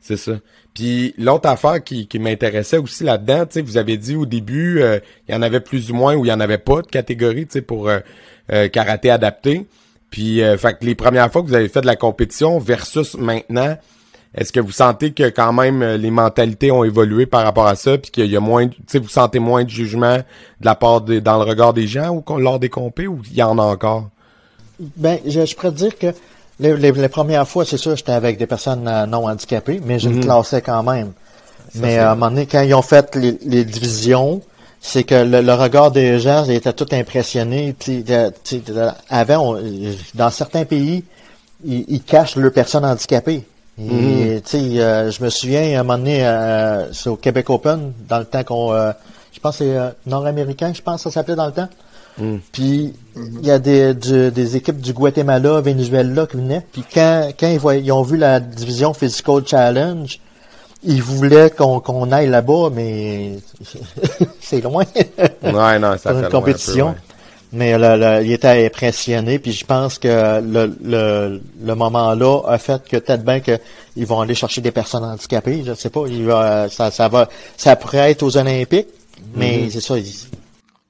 [0.00, 0.32] c'est ça.
[0.74, 5.34] Puis l'autre affaire qui, qui m'intéressait aussi là-dedans, vous avez dit au début, euh, il
[5.34, 7.88] y en avait plus ou moins ou il y en avait pas de catégorie, pour
[7.88, 7.98] euh,
[8.52, 9.66] euh, karaté adapté.
[10.10, 13.14] Puis, euh, fait que les premières fois que vous avez fait de la compétition versus
[13.16, 13.76] maintenant,
[14.34, 17.74] est-ce que vous sentez que quand même euh, les mentalités ont évolué par rapport à
[17.74, 21.02] ça, puis qu'il y a moins, tu vous sentez moins de jugement de la part
[21.02, 24.08] dans le regard des gens ou lors des compés ou il y en a encore?
[24.96, 26.06] ben, je, je pourrais dire que
[26.60, 29.98] les, les, les premières fois, c'est sûr, j'étais avec des personnes euh, non handicapées, mais
[29.98, 31.12] je me classais quand même.
[31.74, 34.42] mais euh, à un moment donné, quand ils ont fait les, les divisions,
[34.80, 37.74] c'est que le, regard des gens était tout impressionné.
[39.10, 39.56] avant,
[40.14, 41.04] dans certains pays,
[41.64, 43.44] ils, cachent leurs personnes handicapées.
[43.80, 44.80] Mm-hmm.
[44.80, 48.24] euh, je me souviens, à un moment donné, euh, c'est au Québec Open, dans le
[48.24, 48.72] temps qu'on...
[48.72, 48.92] Euh,
[49.32, 51.68] je pense que c'est euh, nord-américain, je pense que ça s'appelait dans le temps.
[52.18, 52.36] Mm.
[52.52, 56.62] Puis, il y a des, des équipes du Guatemala, Venezuela qui venaient.
[56.72, 60.20] Puis quand, quand ils, ils ont vu la division Physical Challenge,
[60.84, 63.32] ils voulaient qu'on aille là-bas, mais
[64.40, 64.84] c'est loin.
[65.42, 66.94] ouais, non, ça fait une compétition.
[67.50, 72.82] Mais là, il était impressionné, puis je pense que le, le, le moment-là a fait
[72.86, 75.62] que peut-être bien qu'ils vont aller chercher des personnes handicapées.
[75.66, 78.88] Je sais pas, il va, ça, ça va, ça pourrait être aux Olympiques,
[79.34, 79.70] mais mm-hmm.
[79.70, 79.94] c'est ça.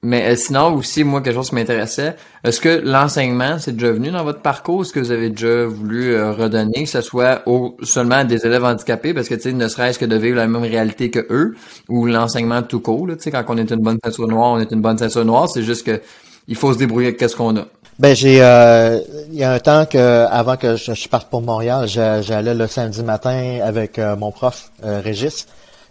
[0.02, 4.10] Mais euh, sinon aussi, moi, quelque chose qui m'intéressait, est-ce que l'enseignement, c'est déjà venu
[4.10, 4.82] dans votre parcours?
[4.82, 8.46] Est-ce que vous avez déjà voulu euh, redonner, que ce soit au, seulement à des
[8.46, 11.26] élèves handicapés, parce que, tu sais, ne serait-ce que de vivre la même réalité que
[11.30, 11.56] eux,
[11.88, 14.70] ou l'enseignement tout court, tu sais, quand on est une bonne ceinture noire, on est
[14.70, 16.00] une bonne ceinture noire, c'est juste que
[16.46, 17.66] il faut se débrouiller avec ce qu'on a.
[17.98, 19.98] Ben j'ai euh, il y a un temps que
[20.30, 25.46] avant que je, parte pour Montréal, j'allais le samedi matin avec mon prof Régis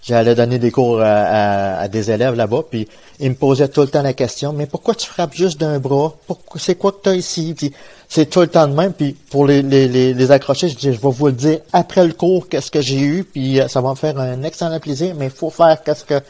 [0.07, 2.87] J'allais donner des cours à, des élèves là-bas, puis
[3.19, 6.13] ils me posaient tout le temps la question, mais pourquoi tu frappes juste d'un bras?
[6.27, 7.53] Pourquoi, c'est quoi que tu as ici?
[7.57, 7.73] Puis
[8.07, 11.01] c'est tout le temps de même, puis pour les, les, les, accrocher, je dis, je
[11.01, 13.89] vais vous le dire après le cours, qu'est-ce que j'ai eu, puis euh, ça va
[13.89, 16.21] me faire un excellent plaisir, mais il faut faire qu'est-ce que,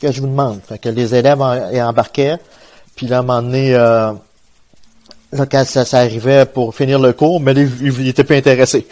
[0.00, 0.60] que je vous demande.
[0.64, 2.36] Fait que les élèves embarquaient,
[2.94, 4.12] puis là, à un moment donné, euh,
[5.50, 8.86] quand ça, arrivait pour finir le cours, mais ils, n'étaient pas intéressés.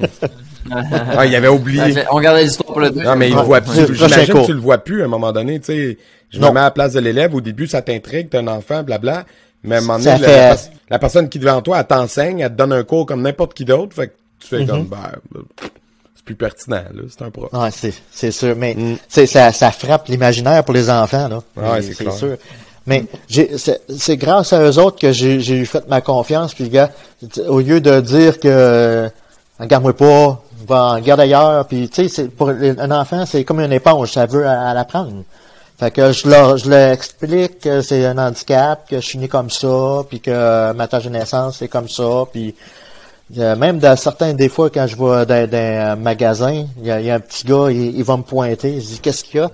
[0.70, 2.04] ah, il avait oublié.
[2.10, 3.94] on regardait l'histoire pour le Non, mais il ne voit plus.
[3.94, 5.98] J'imagine que tu le vois plus à un moment donné, tu sais.
[6.30, 7.34] Je me mets à la place de l'élève.
[7.34, 9.24] Au début, ça t'intrigue, t'es un enfant, blabla.
[9.62, 10.54] Mais à un moment donné,
[10.88, 13.54] la, personne qui est devant toi, elle t'enseigne, elle te donne un cours comme n'importe
[13.54, 13.94] qui d'autre.
[13.94, 14.88] Fait que tu fais comme, mm-hmm.
[14.88, 15.40] ben,
[16.14, 17.02] c'est plus pertinent, là.
[17.08, 17.50] C'est un prof.
[17.52, 18.54] Ah, c'est, c'est sûr.
[18.56, 18.96] Mais, mm.
[19.08, 21.42] ça, ça frappe l'imaginaire pour les enfants, là.
[21.56, 22.36] Ouais, c'est, sûr.
[22.86, 26.54] Mais c'est, grâce à eux autres que j'ai, j'ai fait ma confiance.
[26.54, 26.90] Puis, gars,
[27.46, 29.10] au lieu de dire que,
[29.58, 31.66] regarde-moi pas, va en garde ailleurs.
[31.66, 35.24] Puis, tu sais, pour un enfant, c'est comme une éponge, ça veut à, l'apprendre.
[35.78, 39.28] Fait que je leur, je leur explique que c'est un handicap, que je suis né
[39.28, 42.54] comme ça, puis que ma tâche de naissance, c'est comme ça, puis
[43.38, 47.14] euh, même dans certains, des fois, quand je vais dans, un magasin, il y, a,
[47.14, 49.50] un petit gars, il, va me pointer, je dis, qu'est-ce qu'il y a?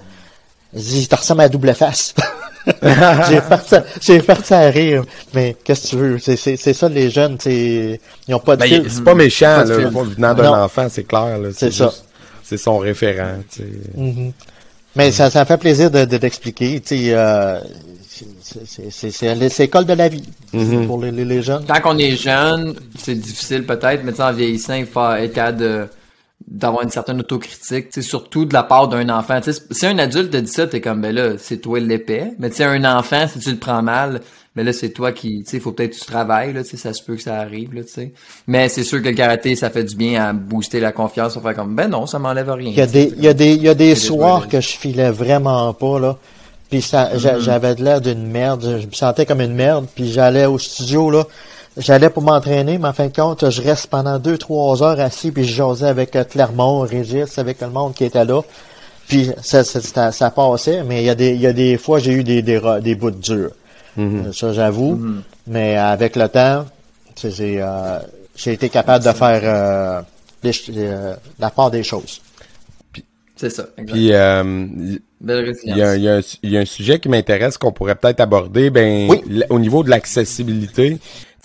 [0.72, 2.14] Je dis, t'as ressemble à double face.
[2.66, 5.05] j'ai fait j'ai fait ça à rire.
[5.35, 6.18] Mais qu'est-ce que tu veux?
[6.18, 9.64] C'est, c'est, c'est ça, les jeunes, c'est, ils ont pas de ben, C'est pas méchant,
[9.64, 11.48] là, venant d'un enfant, c'est clair, là.
[11.52, 11.92] C'est, ça.
[12.42, 13.68] C'est son référent, tu sais.
[13.98, 14.33] Mm-hmm.
[14.96, 17.61] Mais ça, ça fait plaisir de, de t'expliquer, tu sais, euh,
[18.40, 20.24] c'est, c'est, l'école de la vie
[20.55, 20.87] mm-hmm.
[20.87, 21.64] pour les, les, jeunes.
[21.64, 25.87] Tant qu'on est jeune, c'est difficile peut-être, mais en vieillissant, il faut être capable de
[26.46, 29.40] d'avoir une certaine autocritique, surtout de la part d'un enfant.
[29.70, 32.33] si un adulte te dit ça, t'es comme ben là, c'est toi l'épée.
[32.38, 34.20] Mais tu sais, un enfant, si tu le prends mal,
[34.55, 36.92] mais ben là, c'est toi qui, tu sais, faut peut-être que tu travailles, là, ça
[36.94, 38.12] se peut que ça arrive, là, tu sais.
[38.46, 41.40] Mais c'est sûr que le karaté, ça fait du bien à booster la confiance, à
[41.40, 42.70] faire comme, ben non, ça m'enlève rien.
[42.70, 44.68] Il y a des, il y a des, il y a des soirs que je
[44.68, 46.16] filais vraiment pas, là.
[46.70, 47.40] Puis ça, mm-hmm.
[47.40, 51.11] j'avais de l'air d'une merde, je me sentais comme une merde, puis j'allais au studio,
[51.11, 51.25] là,
[51.76, 55.30] J'allais pour m'entraîner, mais en fin de compte, je reste pendant deux, trois heures assis,
[55.30, 58.40] puis je jasais avec euh, Clermont, Régis, avec tout le monde qui était là.
[59.08, 61.98] Puis ça, ça, ça, passait, mais il y a des, il y a des fois,
[61.98, 63.50] j'ai eu des, des, des bouts durs.
[63.98, 64.96] Euh, ça, j'avoue.
[64.96, 65.20] Mm-hmm.
[65.48, 66.66] Mais avec le temps,
[67.22, 67.98] j'ai euh,
[68.36, 72.20] j'ai été capable de faire euh, la part des choses.
[73.36, 73.66] C'est ça.
[73.86, 74.42] Puis, euh,
[75.20, 78.70] il y, a, y, a y, a un sujet qui m'intéresse qu'on pourrait peut-être aborder,
[78.70, 79.10] ben,
[79.50, 80.98] au niveau de l'accessibilité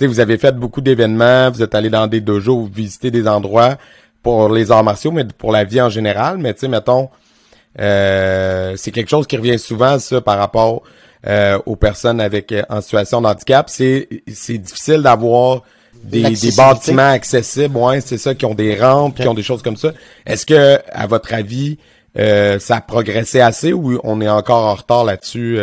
[0.08, 3.78] vous avez fait beaucoup d'événements, vous êtes allé dans des dojos, vous visitez des endroits
[4.24, 6.38] pour les arts martiaux, mais pour la vie en général.
[6.38, 7.10] Mais tu sais, mettons,
[7.80, 10.84] euh, c'est quelque chose qui revient souvent, ça, par rapport
[11.28, 13.70] euh, aux personnes avec euh, en situation de handicap.
[13.70, 15.62] C'est c'est difficile d'avoir
[16.04, 19.62] des, des bâtiments accessibles, ouais, c'est ça, qui ont des rampes, qui ont des choses
[19.62, 19.92] comme ça.
[20.26, 21.78] Est-ce que, à votre avis,
[22.16, 25.60] ça a progressé assez ou on est encore en retard là-dessus?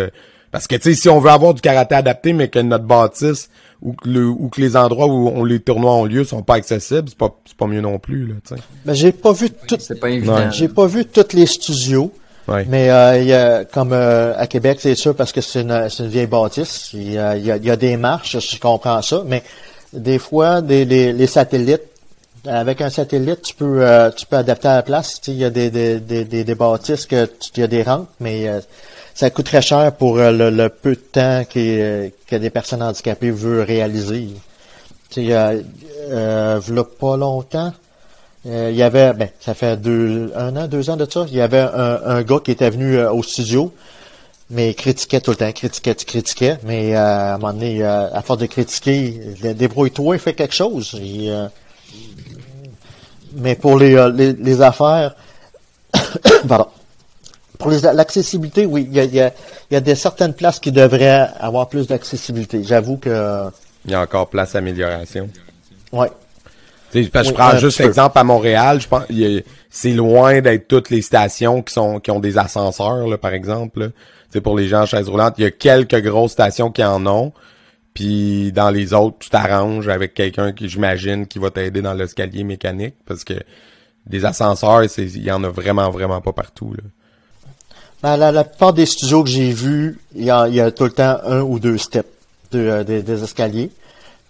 [0.59, 3.49] Parce que, tu sais, si on veut avoir du karaté adapté, mais que notre bâtisse
[3.81, 6.55] ou que, le, ou que les endroits où on, les tournois ont lieu sont pas
[6.55, 8.61] accessibles, c'est pas, c'est pas mieux non plus, là, tu sais.
[8.85, 10.51] Ben, j'ai pas vu tout, c'est pas évident.
[10.51, 12.12] J'ai pas vu tous les studios.
[12.66, 16.03] Mais euh, y a, comme euh, à Québec, c'est sûr parce que c'est une, c'est
[16.03, 16.90] une vieille bâtisse.
[16.92, 19.44] Il y a, y, a, y a des marches, je comprends ça, mais
[19.92, 21.83] des fois, des, les, les satellites,
[22.47, 25.21] avec un satellite, tu peux euh, tu peux adapter à la place.
[25.29, 28.49] Il y a des, des, des, des, bâtisses que il y a des rampes, mais
[28.49, 28.61] euh,
[29.18, 33.33] ça coûte très cher pour euh, le, peu de temps que, que des personnes handicapées
[33.33, 34.28] veulent réaliser.
[35.16, 35.54] Il y a,
[36.11, 36.61] euh,
[37.00, 37.72] pas longtemps,
[38.46, 41.35] euh, il y avait, ben, ça fait deux, un an, deux ans de ça, il
[41.35, 43.74] y avait un, un gars qui était venu euh, au studio,
[44.50, 48.14] mais critiquait tout le temps, critiquait, tu critiquais, mais euh, à un moment donné, euh,
[48.14, 50.96] à force de critiquer, le- débrouille-toi et fais quelque chose.
[50.96, 51.48] Euh,
[53.35, 55.16] mais pour les, euh, les, les affaires,
[56.48, 56.68] pardon,
[57.59, 59.33] pour l'accessibilité, oui, il y a, y, a,
[59.71, 62.62] y a des certaines places qui devraient avoir plus d'accessibilité.
[62.64, 63.44] J'avoue que,
[63.85, 65.29] Il y a encore place à amélioration.
[65.92, 66.09] ouais,
[67.12, 67.88] parce que Oui, je prends juste petit peu.
[67.88, 69.05] exemple à Montréal, je pense
[69.71, 73.90] c'est loin d'être toutes les stations qui sont qui ont des ascenseurs là, par exemple.
[74.31, 77.07] sais, pour les gens en chaise roulante, il y a quelques grosses stations qui en
[77.07, 77.33] ont.
[77.94, 82.44] Puis dans les autres, tu t'arranges avec quelqu'un qui j'imagine qui va t'aider dans l'escalier
[82.44, 83.35] mécanique parce que
[84.07, 86.85] des ascenseurs, c'est il y en a vraiment vraiment pas partout là.
[88.02, 90.30] Ben, la, la plupart des studios que j'ai vus, il y, y
[90.61, 92.08] a tout le temps un ou deux steps
[92.52, 93.70] de, euh, des, escaliers.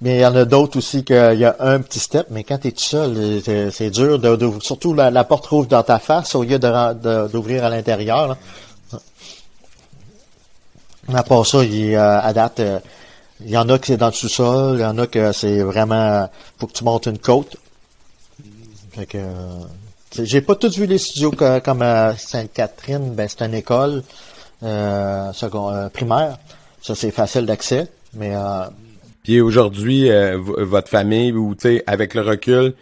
[0.01, 2.59] Mais il y en a d'autres aussi qu'il y a un petit step, mais quand
[2.59, 4.19] tu es tout seul, euh, c'est- dur.
[4.19, 8.37] De, surtout la, porte rouvre dans ta face au lieu d'ouvrir à l'intérieur.
[11.13, 12.79] À part ça, il, euh, à date, euh,
[13.41, 15.61] il y en a qui c'est dans le sous-sol, il y en a que c'est
[15.63, 16.29] vraiment
[16.59, 17.57] faut que tu montes une côte.
[18.93, 19.65] Fait que euh,
[20.23, 24.03] j'ai pas tous vu les studios que- comme euh, Sainte-Catherine, ben c'est une école
[24.63, 25.31] euh,
[25.71, 26.39] euh, primaire.
[26.83, 28.65] Ça c'est facile d'accès, mais euh,
[29.23, 32.75] Puis aujourd'hui, euh, votre famille, ou tu sais, avec le recul,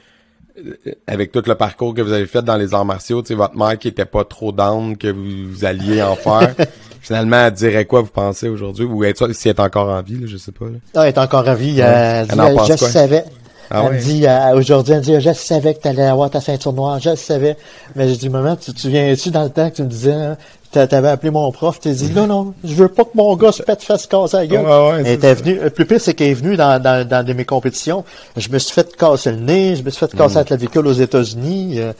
[0.58, 0.72] euh,
[1.06, 3.56] avec tout le parcours que vous avez fait dans les arts martiaux, tu sais, votre
[3.56, 6.54] mère qui était pas trop down que vous, vous alliez en faire,
[7.00, 8.84] finalement, elle dirait quoi, vous pensez aujourd'hui?
[8.84, 10.66] Ou est si elle est encore en vie, là, je sais pas.
[10.66, 10.78] Là.
[10.94, 11.72] ah, elle est encore en vie.
[11.74, 11.80] Ouais.
[11.80, 12.88] Elle, Elle dit, en pense je quoi?
[12.88, 13.24] savais.
[13.70, 16.30] Ah elle me dit euh, aujourd'hui, elle me dit, je savais que tu allais avoir
[16.30, 17.56] ta ceinture noire, je le savais.
[17.94, 20.36] Mais je dis, maman, tu te souviens-tu dans le temps que tu me disais, hein,
[20.70, 23.52] t'a- t'avais appelé mon prof, tu dit, non, non, je veux pas que mon gars
[23.52, 24.64] se pète fasse casser la gueule.
[24.64, 27.06] Ouais, ouais, elle c'est était venue, le plus pire, c'est qu'elle est venue dans, dans,
[27.06, 28.04] dans de mes compétitions.
[28.36, 30.18] Je me suis fait casser le nez, je me suis fait Mm.
[30.18, 31.80] casser la clavicule aux États-Unis.
[31.80, 31.92] euh,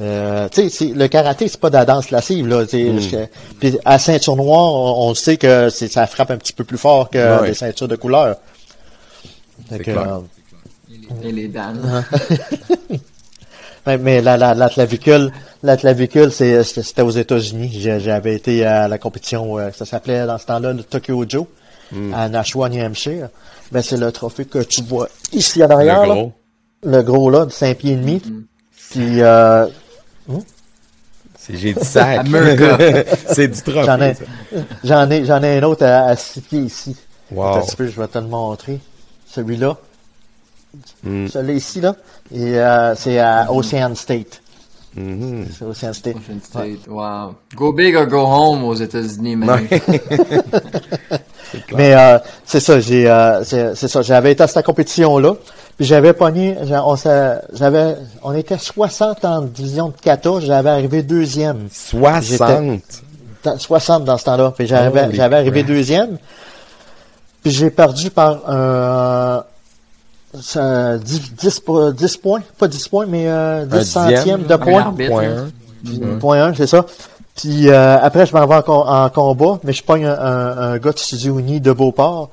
[0.00, 2.66] euh, tu sais, c'est- le karaté, c'est pas de la danse lascive, là.
[2.66, 2.98] tu Mm.
[3.60, 6.78] Puis à ceinture noire, on, on sait que c'est, ça frappe un petit peu plus
[6.78, 7.48] fort que Ouais.
[7.48, 8.36] des ceintures de couleur.
[9.82, 10.20] Clair.
[11.22, 12.04] Et les dames.
[13.86, 15.30] mais, mais la, la, la clavicule,
[15.62, 17.70] la clavicule, c'est, c'était aux États-Unis.
[17.72, 21.46] J'ai- J'avais été à la compétition, euh, ça s'appelait dans ce temps-là le Tokyo Joe,
[22.12, 23.28] à Nashua, New Hampshire.
[23.70, 26.02] Ben, c'est le trophée que tu vois ici en arrière.
[26.02, 26.14] le là.
[26.14, 26.32] gros.
[26.86, 28.20] Le gros, là, de 5 pieds et demi.
[28.90, 29.66] Puis, euh,
[31.38, 32.26] C'est, j'ai dit sac.
[33.28, 33.84] C'est du trophée.
[33.86, 34.14] j'en ai,
[34.84, 36.96] j'en ai, j'en ai un autre à, 6 pieds ici.
[37.30, 37.60] Wow.
[37.60, 38.80] Petit peu, je vais te le montrer.
[39.26, 39.76] Celui-là.
[41.02, 41.28] Mm.
[41.28, 41.96] Celui-là ici, là.
[42.34, 44.40] Et, euh, c'est à Ocean State.
[44.96, 45.46] Mhm.
[45.58, 46.14] C'est Ocean State.
[46.14, 46.86] Washington State.
[46.88, 47.34] Wow.
[47.56, 49.66] Go big or go home aux États-Unis, man.
[51.76, 55.34] Mais euh, c'est ça, j'ai euh, c'est c'est ça, j'avais été à cette compétition là,
[55.76, 56.96] puis j'avais pogné, on
[57.52, 61.68] j'avais on était 60 en division de kata, j'avais arrivé deuxième.
[61.70, 62.80] 60.
[63.44, 66.18] Dans- 60 dans ce temps-là, puis j'avais j'avais arrivé deuxième.
[67.42, 69.44] Puis j'ai perdu par un
[70.40, 74.42] ça, 10, 10, po- 10 points, pas 10 points, mais euh, 10 Un dixième, centièmes
[74.42, 74.56] de.
[74.56, 74.82] Point
[75.28, 75.46] hein.
[76.14, 76.18] un.
[76.18, 76.84] Point 1, c'est ça.
[77.36, 80.78] Puis euh, après, je m'en vais en, en combat, mais je pogne un, un, un
[80.78, 82.30] gars de Studio Uni de Beauport.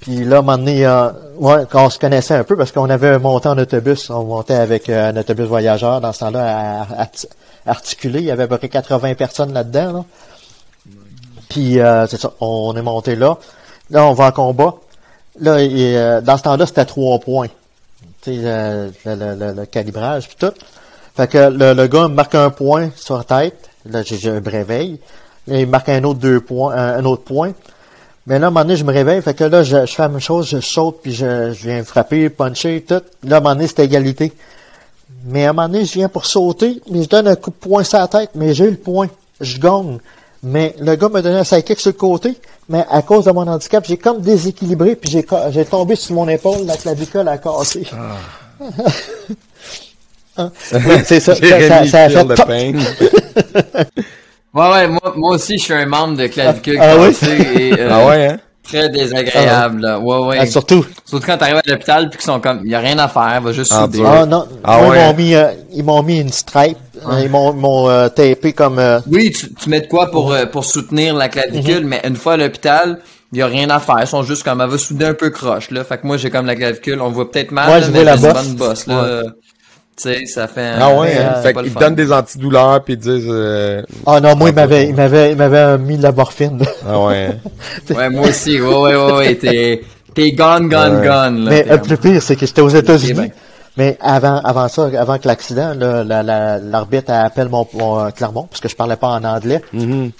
[0.00, 2.70] Puis là, à un moment donné, euh, ouais, quand on se connaissait un peu, parce
[2.70, 6.82] qu'on avait monté en autobus, on montait avec euh, un autobus voyageur dans ce temps-là,
[6.82, 7.08] à- à-
[7.66, 9.92] articulé, il y avait à peu près 80 personnes là-dedans.
[9.92, 10.04] Là.
[11.48, 13.38] Puis euh, c'est ça, on est monté là.
[13.90, 14.74] Là, on va en combat.
[15.40, 17.48] Là, euh, dans ce temps-là, c'était trois points.
[18.26, 20.52] Le, le, le- le calibrage puis tout.
[21.16, 23.70] Fait que le, gars me marque un point sur la tête.
[23.86, 24.98] Là, j'ai un réveil.
[25.46, 27.52] Là, il marque un autre deux points, un, autre point.
[28.26, 29.22] Mais là, à un moment donné, je me réveille.
[29.22, 31.82] Fait que là, je, je fais la même chose, je saute, puis je, je viens
[31.84, 33.00] frapper, puncher, tout.
[33.24, 34.32] Là, à un moment donné, c'était égalité.
[35.24, 37.56] Mais à un moment donné, je viens pour sauter, mais je donne un coup de
[37.56, 39.08] poing sur la tête, mais j'ai le point.
[39.40, 39.98] Je gagne.
[40.42, 42.34] Mais le gars m'a donné un sidekick sur le côté,
[42.68, 46.66] mais à cause de mon handicap, j'ai comme déséquilibré, puis j'ai tombé sur mon épaule,
[46.66, 47.86] la clavicule a cassé.
[50.36, 50.52] Hein?
[50.72, 51.34] Oui, c'est ça.
[51.34, 52.46] Ça, ça, ça a fait toc.
[52.46, 52.72] pain.
[54.54, 57.14] Ouais, ouais, moi, moi aussi, je suis un membre de clavicule Ah, ah oui?
[57.28, 58.38] et euh, Ah ouais, hein?
[58.68, 59.80] Très désagréable.
[59.80, 59.98] là.
[59.98, 60.36] Ouais, ouais.
[60.40, 60.84] Ah, surtout.
[61.04, 63.52] Surtout quand t'arrives à l'hôpital puis qu'ils sont comme, y a rien à faire, va
[63.52, 64.02] juste Ah, souder.
[64.06, 66.76] Ah non, Ah moi, ouais, ils m'ont mis, euh, ils m'ont mis une stripe,
[67.06, 68.78] euh, ils m'ont, ils m'ont euh, tapé comme.
[68.78, 71.88] euh, Oui, tu, tu mets de quoi pour, euh, pour soutenir la clavicule, Mhm.
[71.88, 73.00] mais une fois à l'hôpital,
[73.32, 73.96] y a rien à faire.
[74.00, 75.84] Ils sont juste comme, elle va souder un peu croche, là.
[75.84, 78.02] Fait que moi, j'ai comme la clavicule, on voit peut-être mal, Ouais, là, je mais
[78.02, 78.44] vois la j'ai une bosse.
[78.44, 79.22] bonne bosse, là.
[80.00, 81.42] Tu sais, ça fait un- Ah ouais, euh, hein?
[81.42, 84.94] Fait te donnent des antidouleurs puis ils disent, euh, Ah non, moi, il m'avait, il
[84.94, 86.62] m'avait, il m'avait euh, mis de la morphine.
[86.88, 87.50] ah ouais, hein?
[87.94, 89.82] Ouais, moi aussi, ouais, ouais, ouais, ouais, t'es,
[90.14, 91.06] t'es gone, gone, Ouais.
[91.06, 91.50] gone, là.
[91.50, 93.14] Mais T'es le pire, c'est que j'étais aux États-Unis.
[93.14, 93.30] ben.
[93.76, 98.10] Mais avant, avant ça, avant que l'accident, là, la, la, l'arbitre appelle mon, mon euh,
[98.10, 99.62] Clermont, parce que je parlais pas en anglais.
[99.72, 100.10] Mhm.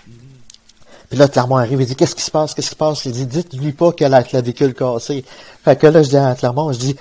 [1.10, 3.04] Puis là, Clermont arrive, il dit, qu'est-ce qui se passe, qu'est-ce qui se passe?
[3.06, 5.24] Il dit, dites-lui pas qu'elle a la clavicule cassée.
[5.64, 6.96] Fait que là, je dis à Clermont, je dis,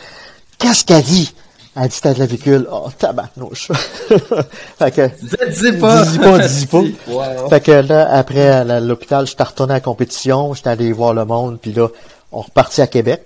[0.57, 1.33] qu'est-ce qu'elle dit?
[1.79, 2.67] Elle dit, t'as de la clavicule.
[2.71, 3.67] Oh, tabarnouche.
[4.79, 5.07] fait que,
[5.49, 6.05] Dis pas.
[6.05, 6.81] dis pas, dis pas.
[7.07, 7.49] Wow.
[7.49, 11.59] Fait que là, après l'hôpital, j'étais retourné à la compétition, j'étais allé voir le monde,
[11.61, 11.87] puis là,
[12.31, 13.23] on repartit à Québec.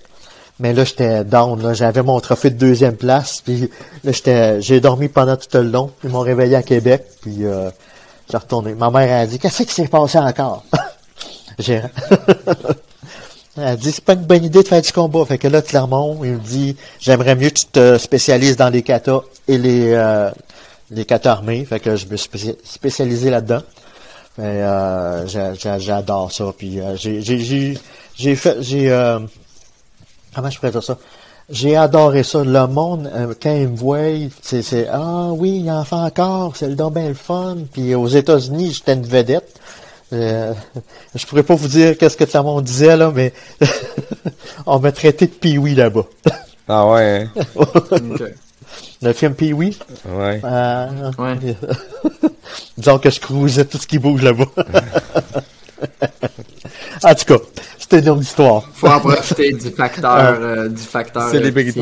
[0.60, 1.74] Mais là, j'étais down, là.
[1.74, 3.70] J'avais mon trophée de deuxième place, puis
[4.04, 7.46] là, j'étais, j'ai dormi pendant tout le long, puis ils m'ont réveillé à Québec, puis
[7.46, 7.70] euh,
[8.30, 8.76] j'ai retourné.
[8.76, 10.64] Ma mère a dit, qu'est-ce qui s'est passé encore?
[11.60, 11.82] j'ai...
[13.64, 15.24] Elle dit, c'est pas une bonne idée de faire du combat.
[15.26, 18.82] Fait que là, Clermont, il me dit, j'aimerais mieux que tu te spécialises dans les
[18.82, 20.30] katas et les, euh,
[20.90, 21.64] les katas armés.
[21.66, 23.62] Fait que je me suis spéci- spécialisé là-dedans.
[24.40, 26.54] Euh, j'a- j'a- j'adore ça.
[26.58, 27.22] Puis euh, j'ai,
[28.36, 29.20] fait, j'ai, euh,
[30.34, 30.98] comment je pourrais dire ça?
[31.50, 32.44] J'ai adoré ça.
[32.44, 36.68] Le monde, euh, quand ils me c'est, c'est, ah oui, il en fait encore, c'est
[36.70, 37.58] le don bien le fun.
[37.74, 39.60] Puis aux États-Unis, j'étais une vedette.
[40.14, 40.54] Euh,
[41.16, 43.34] je pourrais pas vous dire qu'est-ce que Clermont disait, là, mais
[44.66, 46.06] on m'a traité de Pee-Wee là-bas.
[46.74, 47.42] Ah ouais, hein?
[47.56, 48.24] Ok.
[49.02, 50.40] Le film Pee-Wee, Ouais.
[50.44, 51.36] euh, Ouais.
[52.78, 54.46] disons que je cruisais tout ce qui bouge là-bas.
[57.04, 57.44] en tout cas,
[57.78, 58.70] c'était une longue histoire.
[58.74, 61.30] Faut en profiter du facteur, euh, du facteur.
[61.30, 61.82] Célébrité.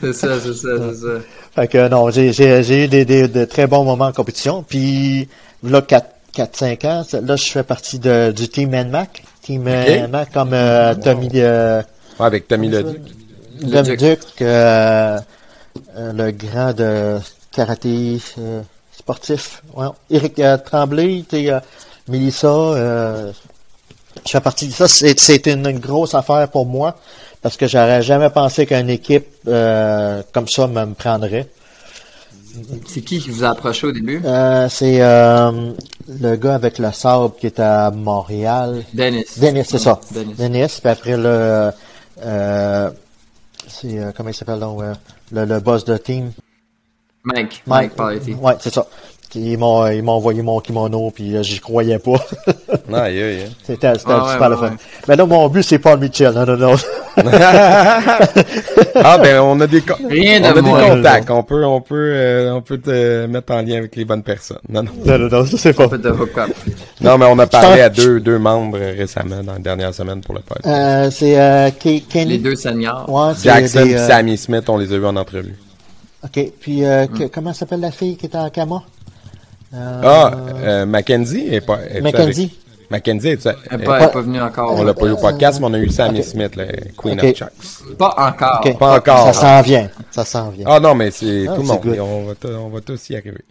[0.00, 1.18] C'est ça, c'est ça, c'est ça.
[1.54, 4.62] Fait que non, j'ai, j'ai, j'ai eu des, des, de très bons moments en compétition.
[4.62, 5.28] Puis
[5.64, 5.80] là,
[6.36, 9.22] 4-5 ans, là, je fais partie de, du Team NMAC.
[9.42, 11.82] Team euh, NMAC comme euh, Tommy euh,
[12.18, 13.00] Ouais, avec Tommy Leduc.
[13.60, 13.98] Le Dom Duc.
[13.98, 15.18] Duc, euh,
[15.96, 17.18] le grand de
[17.52, 19.62] karaté euh, sportif.
[19.74, 19.86] Ouais.
[20.10, 21.60] Éric euh, Tremblay, euh,
[22.08, 23.32] Mélissa, euh,
[24.24, 24.88] je fais partie de ça.
[24.88, 26.96] C'est, c'est une grosse affaire pour moi
[27.42, 31.46] parce que j'aurais jamais pensé qu'une équipe euh, comme ça me, me prendrait.
[32.86, 34.20] C'est qui qui vous a approché au début?
[34.24, 35.72] Euh, c'est euh,
[36.08, 38.84] le gars avec le sable qui est à Montréal.
[38.94, 39.24] Dennis.
[39.38, 40.00] Dennis, c'est ça.
[40.10, 40.34] Dennis.
[40.34, 41.70] Dennis, puis après le
[42.24, 42.90] euh,
[43.68, 44.94] c'est euh, comment il s'appelle donc euh,
[45.32, 46.32] le, le boss de team?
[47.24, 47.62] Mike.
[47.66, 48.34] Mike Paletti.
[48.34, 48.86] Ouais, c'est ça.
[49.34, 52.12] Ils m'ont ils m'ont envoyé mon kimono puis euh, j'y croyais pas.
[52.94, 53.50] Aïe, aïe, aïe.
[53.64, 54.62] c'était c'était Ah ouais, super le fun.
[54.70, 54.76] ouais.
[55.08, 56.32] Mais là mon but c'est Paul Mitchell.
[56.32, 56.74] Non non non.
[58.94, 61.80] Ah ben on a des co- Rien on de a des contacts, on peut on
[61.80, 64.58] peut euh, on peut te mettre en lien avec les bonnes personnes.
[64.68, 64.90] Non non.
[65.04, 65.86] non non non, ça c'est pas.
[67.00, 70.34] Non mais on a parlé à deux deux membres récemment dans la dernière semaine pour
[70.34, 70.66] le podcast.
[70.66, 72.32] Euh, c'est euh, Ke- Kenny.
[72.32, 73.04] Les deux seniors.
[73.12, 75.56] Ouais, c'est Jackson et euh, Sammy Smith, on les a vus en entrevue.
[76.24, 77.18] OK, puis euh, Hmm.
[77.18, 78.82] que- comment s'appelle la fille qui était en Kama
[79.74, 80.30] Ah,
[80.62, 81.80] euh, Mackenzie est pas.
[81.88, 82.42] est-tu Mackenzie.
[82.42, 84.72] avec- Mackenzie, est-tu- Elle n'est est- pas, elle est pas venue encore.
[84.74, 86.22] on l'a pas eu au podcast, mais on a eu Sammy.
[86.22, 87.24] Smith, la Queen Ok.
[87.24, 87.96] of Chucks.
[87.98, 88.60] Pas encore.
[88.64, 88.78] OK.
[88.78, 89.26] Pas encore.
[89.26, 89.90] Ça s'en vient.
[90.10, 90.66] Ça s'en vient.
[90.68, 91.80] Ah non, mais c'est Ah, tout le c'est monde.
[91.82, 91.94] good.
[91.96, 93.44] et On va, t- on va tous y arriver.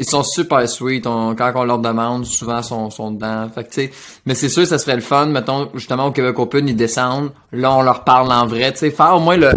[0.00, 1.06] Ils sont super sweet.
[1.06, 3.48] On- quand on leur demande, souvent, ils sont, sont dedans.
[3.52, 3.90] Fait que, tu sais,
[4.26, 5.26] mais c'est sûr, ça serait le fun.
[5.26, 7.30] Mettons, justement, au Québec Open, ils descendent.
[7.52, 8.72] Là, on leur parle en vrai.
[8.72, 9.50] Tu sais, faire au moins le...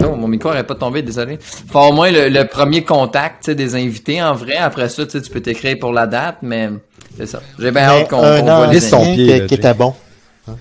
[0.00, 1.38] Non, mon micro n'arrête pas de tomber, désolé.
[1.40, 4.56] Faire au moins le, le premier contact, tu sais, des invités en vrai.
[4.56, 6.68] Après ça, tu sais, tu peux t'écrire pour la date, mais
[7.16, 7.40] c'est ça.
[7.58, 9.94] J'ai bien hâte qu'on voit les ancien pied, qui, était bon.
[10.48, 10.54] Hein?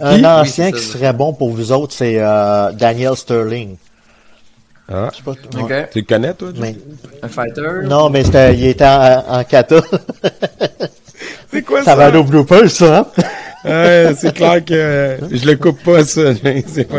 [0.00, 0.26] Un Qui?
[0.26, 0.92] ancien Oui, qui ça.
[0.94, 3.76] serait bon pour vous autres, c'est euh, Daniel Sterling.
[4.88, 5.08] Ah.
[5.12, 5.32] Je sais pas.
[5.92, 6.48] Tu le connais, toi?
[6.58, 6.76] Mais,
[7.22, 7.62] Un fighter?
[7.84, 9.80] non, mais il était en, en kata.
[11.52, 13.06] C'est quoi ça va aller au bloopers, ça, hein?
[13.64, 16.34] Ouais, c'est clair que je le coupe pas, ça.
[16.66, 16.98] C'est pas.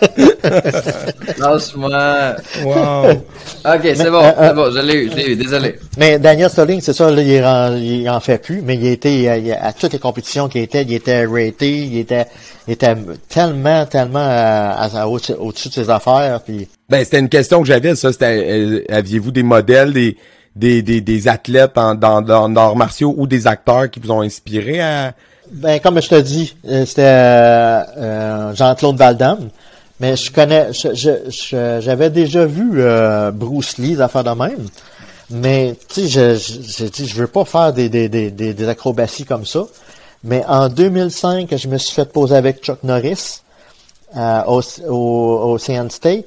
[1.38, 2.36] Lâche-moi.
[2.64, 3.10] Wow.
[3.10, 4.22] OK, c'est bon.
[4.22, 5.36] euh, euh, C'est bon, je l'ai eu, je l'ai eu.
[5.36, 5.76] Désolé.
[5.98, 9.12] Mais Daniel Sterling, c'est ça, là, il, en, il en fait plus, mais il était,
[9.40, 12.26] il- à toutes les compétitions qu'il était, il était raté, il était,
[12.66, 12.94] il était
[13.28, 17.66] tellement, tellement à- à- au- au-dessus de ses affaires, puis Ben, c'était une question que
[17.66, 18.12] j'avais, ça.
[18.12, 20.16] C'était, euh, aviez-vous des modèles, des,
[20.54, 24.10] des, des, des athlètes en, dans, dans, dans arts martiaux ou des acteurs qui vous
[24.10, 25.12] ont inspiré à...
[25.52, 29.48] Ben, comme je te dis, euh, c'était euh, euh, Jean-Claude Van Damme.
[30.00, 34.66] Mais je connais, je- je- je- j'avais déjà vu euh, Bruce Lee, affaires de même.
[35.30, 39.24] Mais, tu sais, je- je- je veux pas faire des, des, des, des, des acrobaties
[39.24, 39.64] comme ça.
[40.22, 43.40] Mais en 2005, je me suis fait poser avec Chuck Norris
[44.16, 46.26] euh, au, au, au CN State.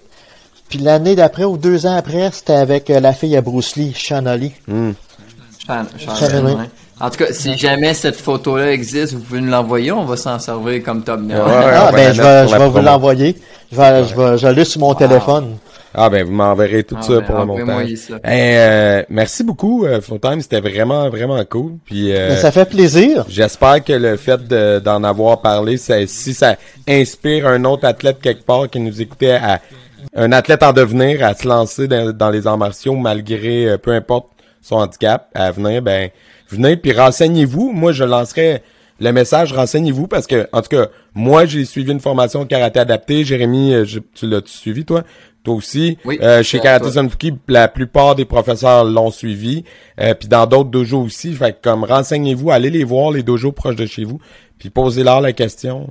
[0.68, 3.94] Puis l'année d'après, ou deux ans après, c'était avec euh, la fille à Bruce Lee,
[3.96, 4.52] Shanoli.
[5.66, 6.70] Chan- Chan- Chanel, ouais.
[7.02, 10.38] En tout cas, si jamais cette photo-là existe, vous pouvez nous l'envoyer, on va s'en
[10.40, 11.38] servir comme thumbnail.
[11.40, 13.36] Ouais, ah, ben, je vais, je vais vous l'envoyer.
[13.72, 15.58] Je vais, je vais, je l'ai sur mon téléphone.
[15.94, 17.96] Ah ben vous m'enverrez tout Ah, ça ben, pour le montage.
[17.96, 18.14] ça.
[18.24, 20.00] Hey, euh, merci beaucoup euh,
[20.40, 21.74] c'était vraiment vraiment cool.
[21.84, 23.26] Puis euh, Mais ça fait plaisir.
[23.28, 28.20] j'espère que le fait de- d'en avoir parlé, ça, si ça inspire un autre athlète
[28.22, 29.62] quelque part qui nous écoutait à
[30.16, 33.92] un athlète en devenir à se lancer dans, dans les arts martiaux malgré euh, peu
[33.92, 34.28] importe
[34.62, 36.10] son handicap à venir, ben
[36.50, 37.72] venez puis renseignez-vous.
[37.72, 38.62] Moi, je lancerai
[39.00, 43.24] le message, renseignez-vous parce que, en tout cas, moi, j'ai suivi une formation karaté adapté.
[43.24, 45.04] Jérémy, euh, je- tu l'as suivi, toi?
[45.44, 45.98] Toi aussi.
[46.04, 46.92] Oui, Euh, chez Karaté.
[46.92, 49.64] Sunfuki, la plupart des professeurs l'ont suivi.
[50.02, 51.34] Euh, puis dans d'autres dojos aussi.
[51.34, 54.20] Fait que comme renseignez-vous, allez les voir, les dojos proches de chez vous.
[54.58, 55.88] Puis posez-leur la question.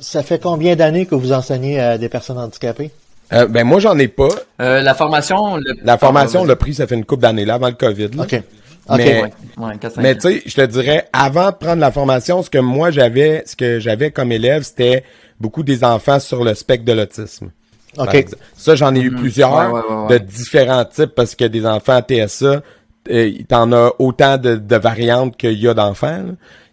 [0.00, 2.90] Ça fait combien d'années que vous enseignez à des personnes handicapées?
[3.32, 4.28] Euh, ben moi, j'en ai pas.
[4.60, 5.74] Euh, la formation, le...
[5.84, 8.08] La formation, Ah, le prix, ça fait une couple d'années là, avant le COVID.
[8.16, 8.24] là.
[8.24, 8.42] OK.
[8.88, 8.96] OK.
[8.98, 9.30] Mais- Ouais,
[9.66, 12.58] ouais, 4-5 Mais tu sais, je te dirais, avant de prendre la formation, ce que
[12.58, 15.02] moi j'avais, ce que j'avais comme élève, c'était
[15.40, 17.50] beaucoup des enfants sur le spectre de l'autisme.
[17.96, 18.14] par OK.
[18.14, 18.42] exemple.
[18.56, 20.18] Ça, j'en ai eu plusieurs Ouais, ouais, ouais, ouais.
[20.18, 22.62] de différents types parce que des enfants TSA,
[23.10, 26.22] euh, t'en as autant de, de variantes qu'il y a d'enfants.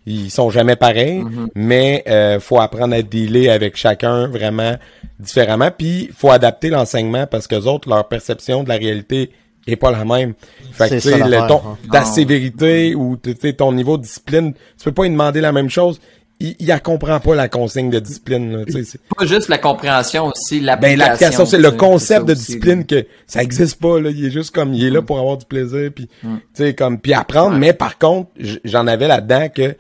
[0.06, 1.48] Ils sont jamais pareils, Mm-hmm.
[1.56, 4.76] mais euh, faut apprendre à dealer avec chacun vraiment
[5.20, 5.70] différemment.
[5.76, 9.32] Puis faut adapter l'enseignement parce que les autres, leur perception de la réalité
[9.68, 10.34] est pas la même.
[10.74, 11.78] Fait que C'est tu sais, ça le l'affaire, ton, hein.
[11.92, 12.06] ta Ah.
[12.06, 15.70] sévérité ou tu sais, ton niveau de discipline, tu peux pas lui demander la même
[15.70, 16.00] chose.
[16.40, 18.58] Il, il comprend pas la consigne de discipline.
[18.58, 20.98] Là, tu sais, c'est- Pas juste la compréhension aussi, ben l'application.
[20.98, 24.10] l'application, c'est le concept de aussi, discipline que ça existe pas là.
[24.10, 25.06] Il est juste comme il est là Mm.
[25.06, 27.56] pour avoir du plaisir puis tu sais comme puis apprendre.
[27.58, 28.32] Mais par contre,
[28.66, 29.76] j'en avais là-dedans que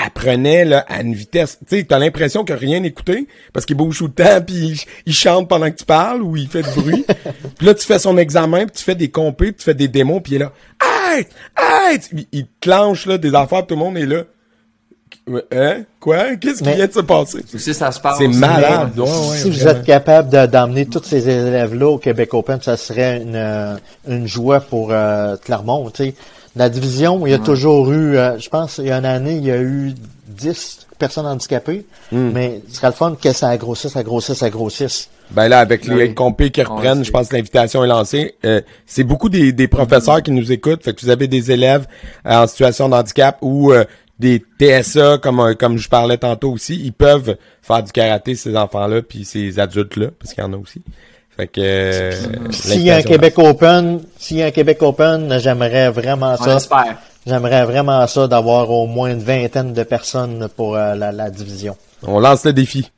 [0.00, 1.58] apprenait là à une vitesse.
[1.68, 4.80] Tu sais, t'as l'impression que rien n'écoutait parce qu'il bouge tout le temps puis il,
[5.06, 7.04] il chante pendant que tu parles ou il fait du bruit.
[7.58, 9.88] puis là tu fais son examen puis tu fais des compés, puis tu fais des
[9.88, 10.52] démos puis il est là.
[10.80, 12.08] Arrête, arrête.
[12.12, 14.22] Il, il clenche là des affaires, tout le monde est là.
[15.52, 15.82] Hein?
[16.00, 16.36] Quoi?
[16.36, 17.44] Qu'est-ce qui vient de se passer?
[17.74, 18.16] Ça se passe.
[18.18, 18.98] C'est malade.
[18.98, 22.78] Ouais, ouais, si vous êtes capable de- d'emmener tous ces élèves-là au Québec Open, ça
[22.78, 25.90] serait une, euh, une joie pour euh, Clermont.
[25.90, 26.14] tu sais.
[26.56, 29.36] La division, il y a toujours eu, euh, je pense, il y a une année,
[29.36, 29.92] il y a eu
[30.28, 32.30] 10 personnes handicapées, Hmm.
[32.32, 35.08] mais ce serait le fun que ça grossisse, ça grossisse, ça grossisse.
[35.30, 36.14] Ben là, avec les Oui.
[36.14, 38.34] compés qui reprennent, Ouais, je pense que l'invitation est lancée.
[38.44, 40.82] Euh, c'est beaucoup des, des professeurs qui nous écoutent.
[40.82, 41.86] Fait que vous avez des élèves
[42.26, 43.84] euh, en situation de handicap ou euh,
[44.18, 48.56] des TSA, comme euh, comme je parlais tantôt aussi, ils peuvent faire du karaté, ces
[48.56, 50.82] enfants-là, puis ces adultes-là, parce qu'il y en a aussi.
[51.36, 55.38] Fait que euh, S'il y a un Québec Open, s'il y a un Québec Open,
[55.38, 56.56] j'aimerais vraiment On ça.
[56.56, 56.96] espère.
[57.26, 61.76] J'aimerais vraiment ça d'avoir au moins une vingtaine de personnes pour euh, la, la division.
[62.02, 62.90] On lance le défi.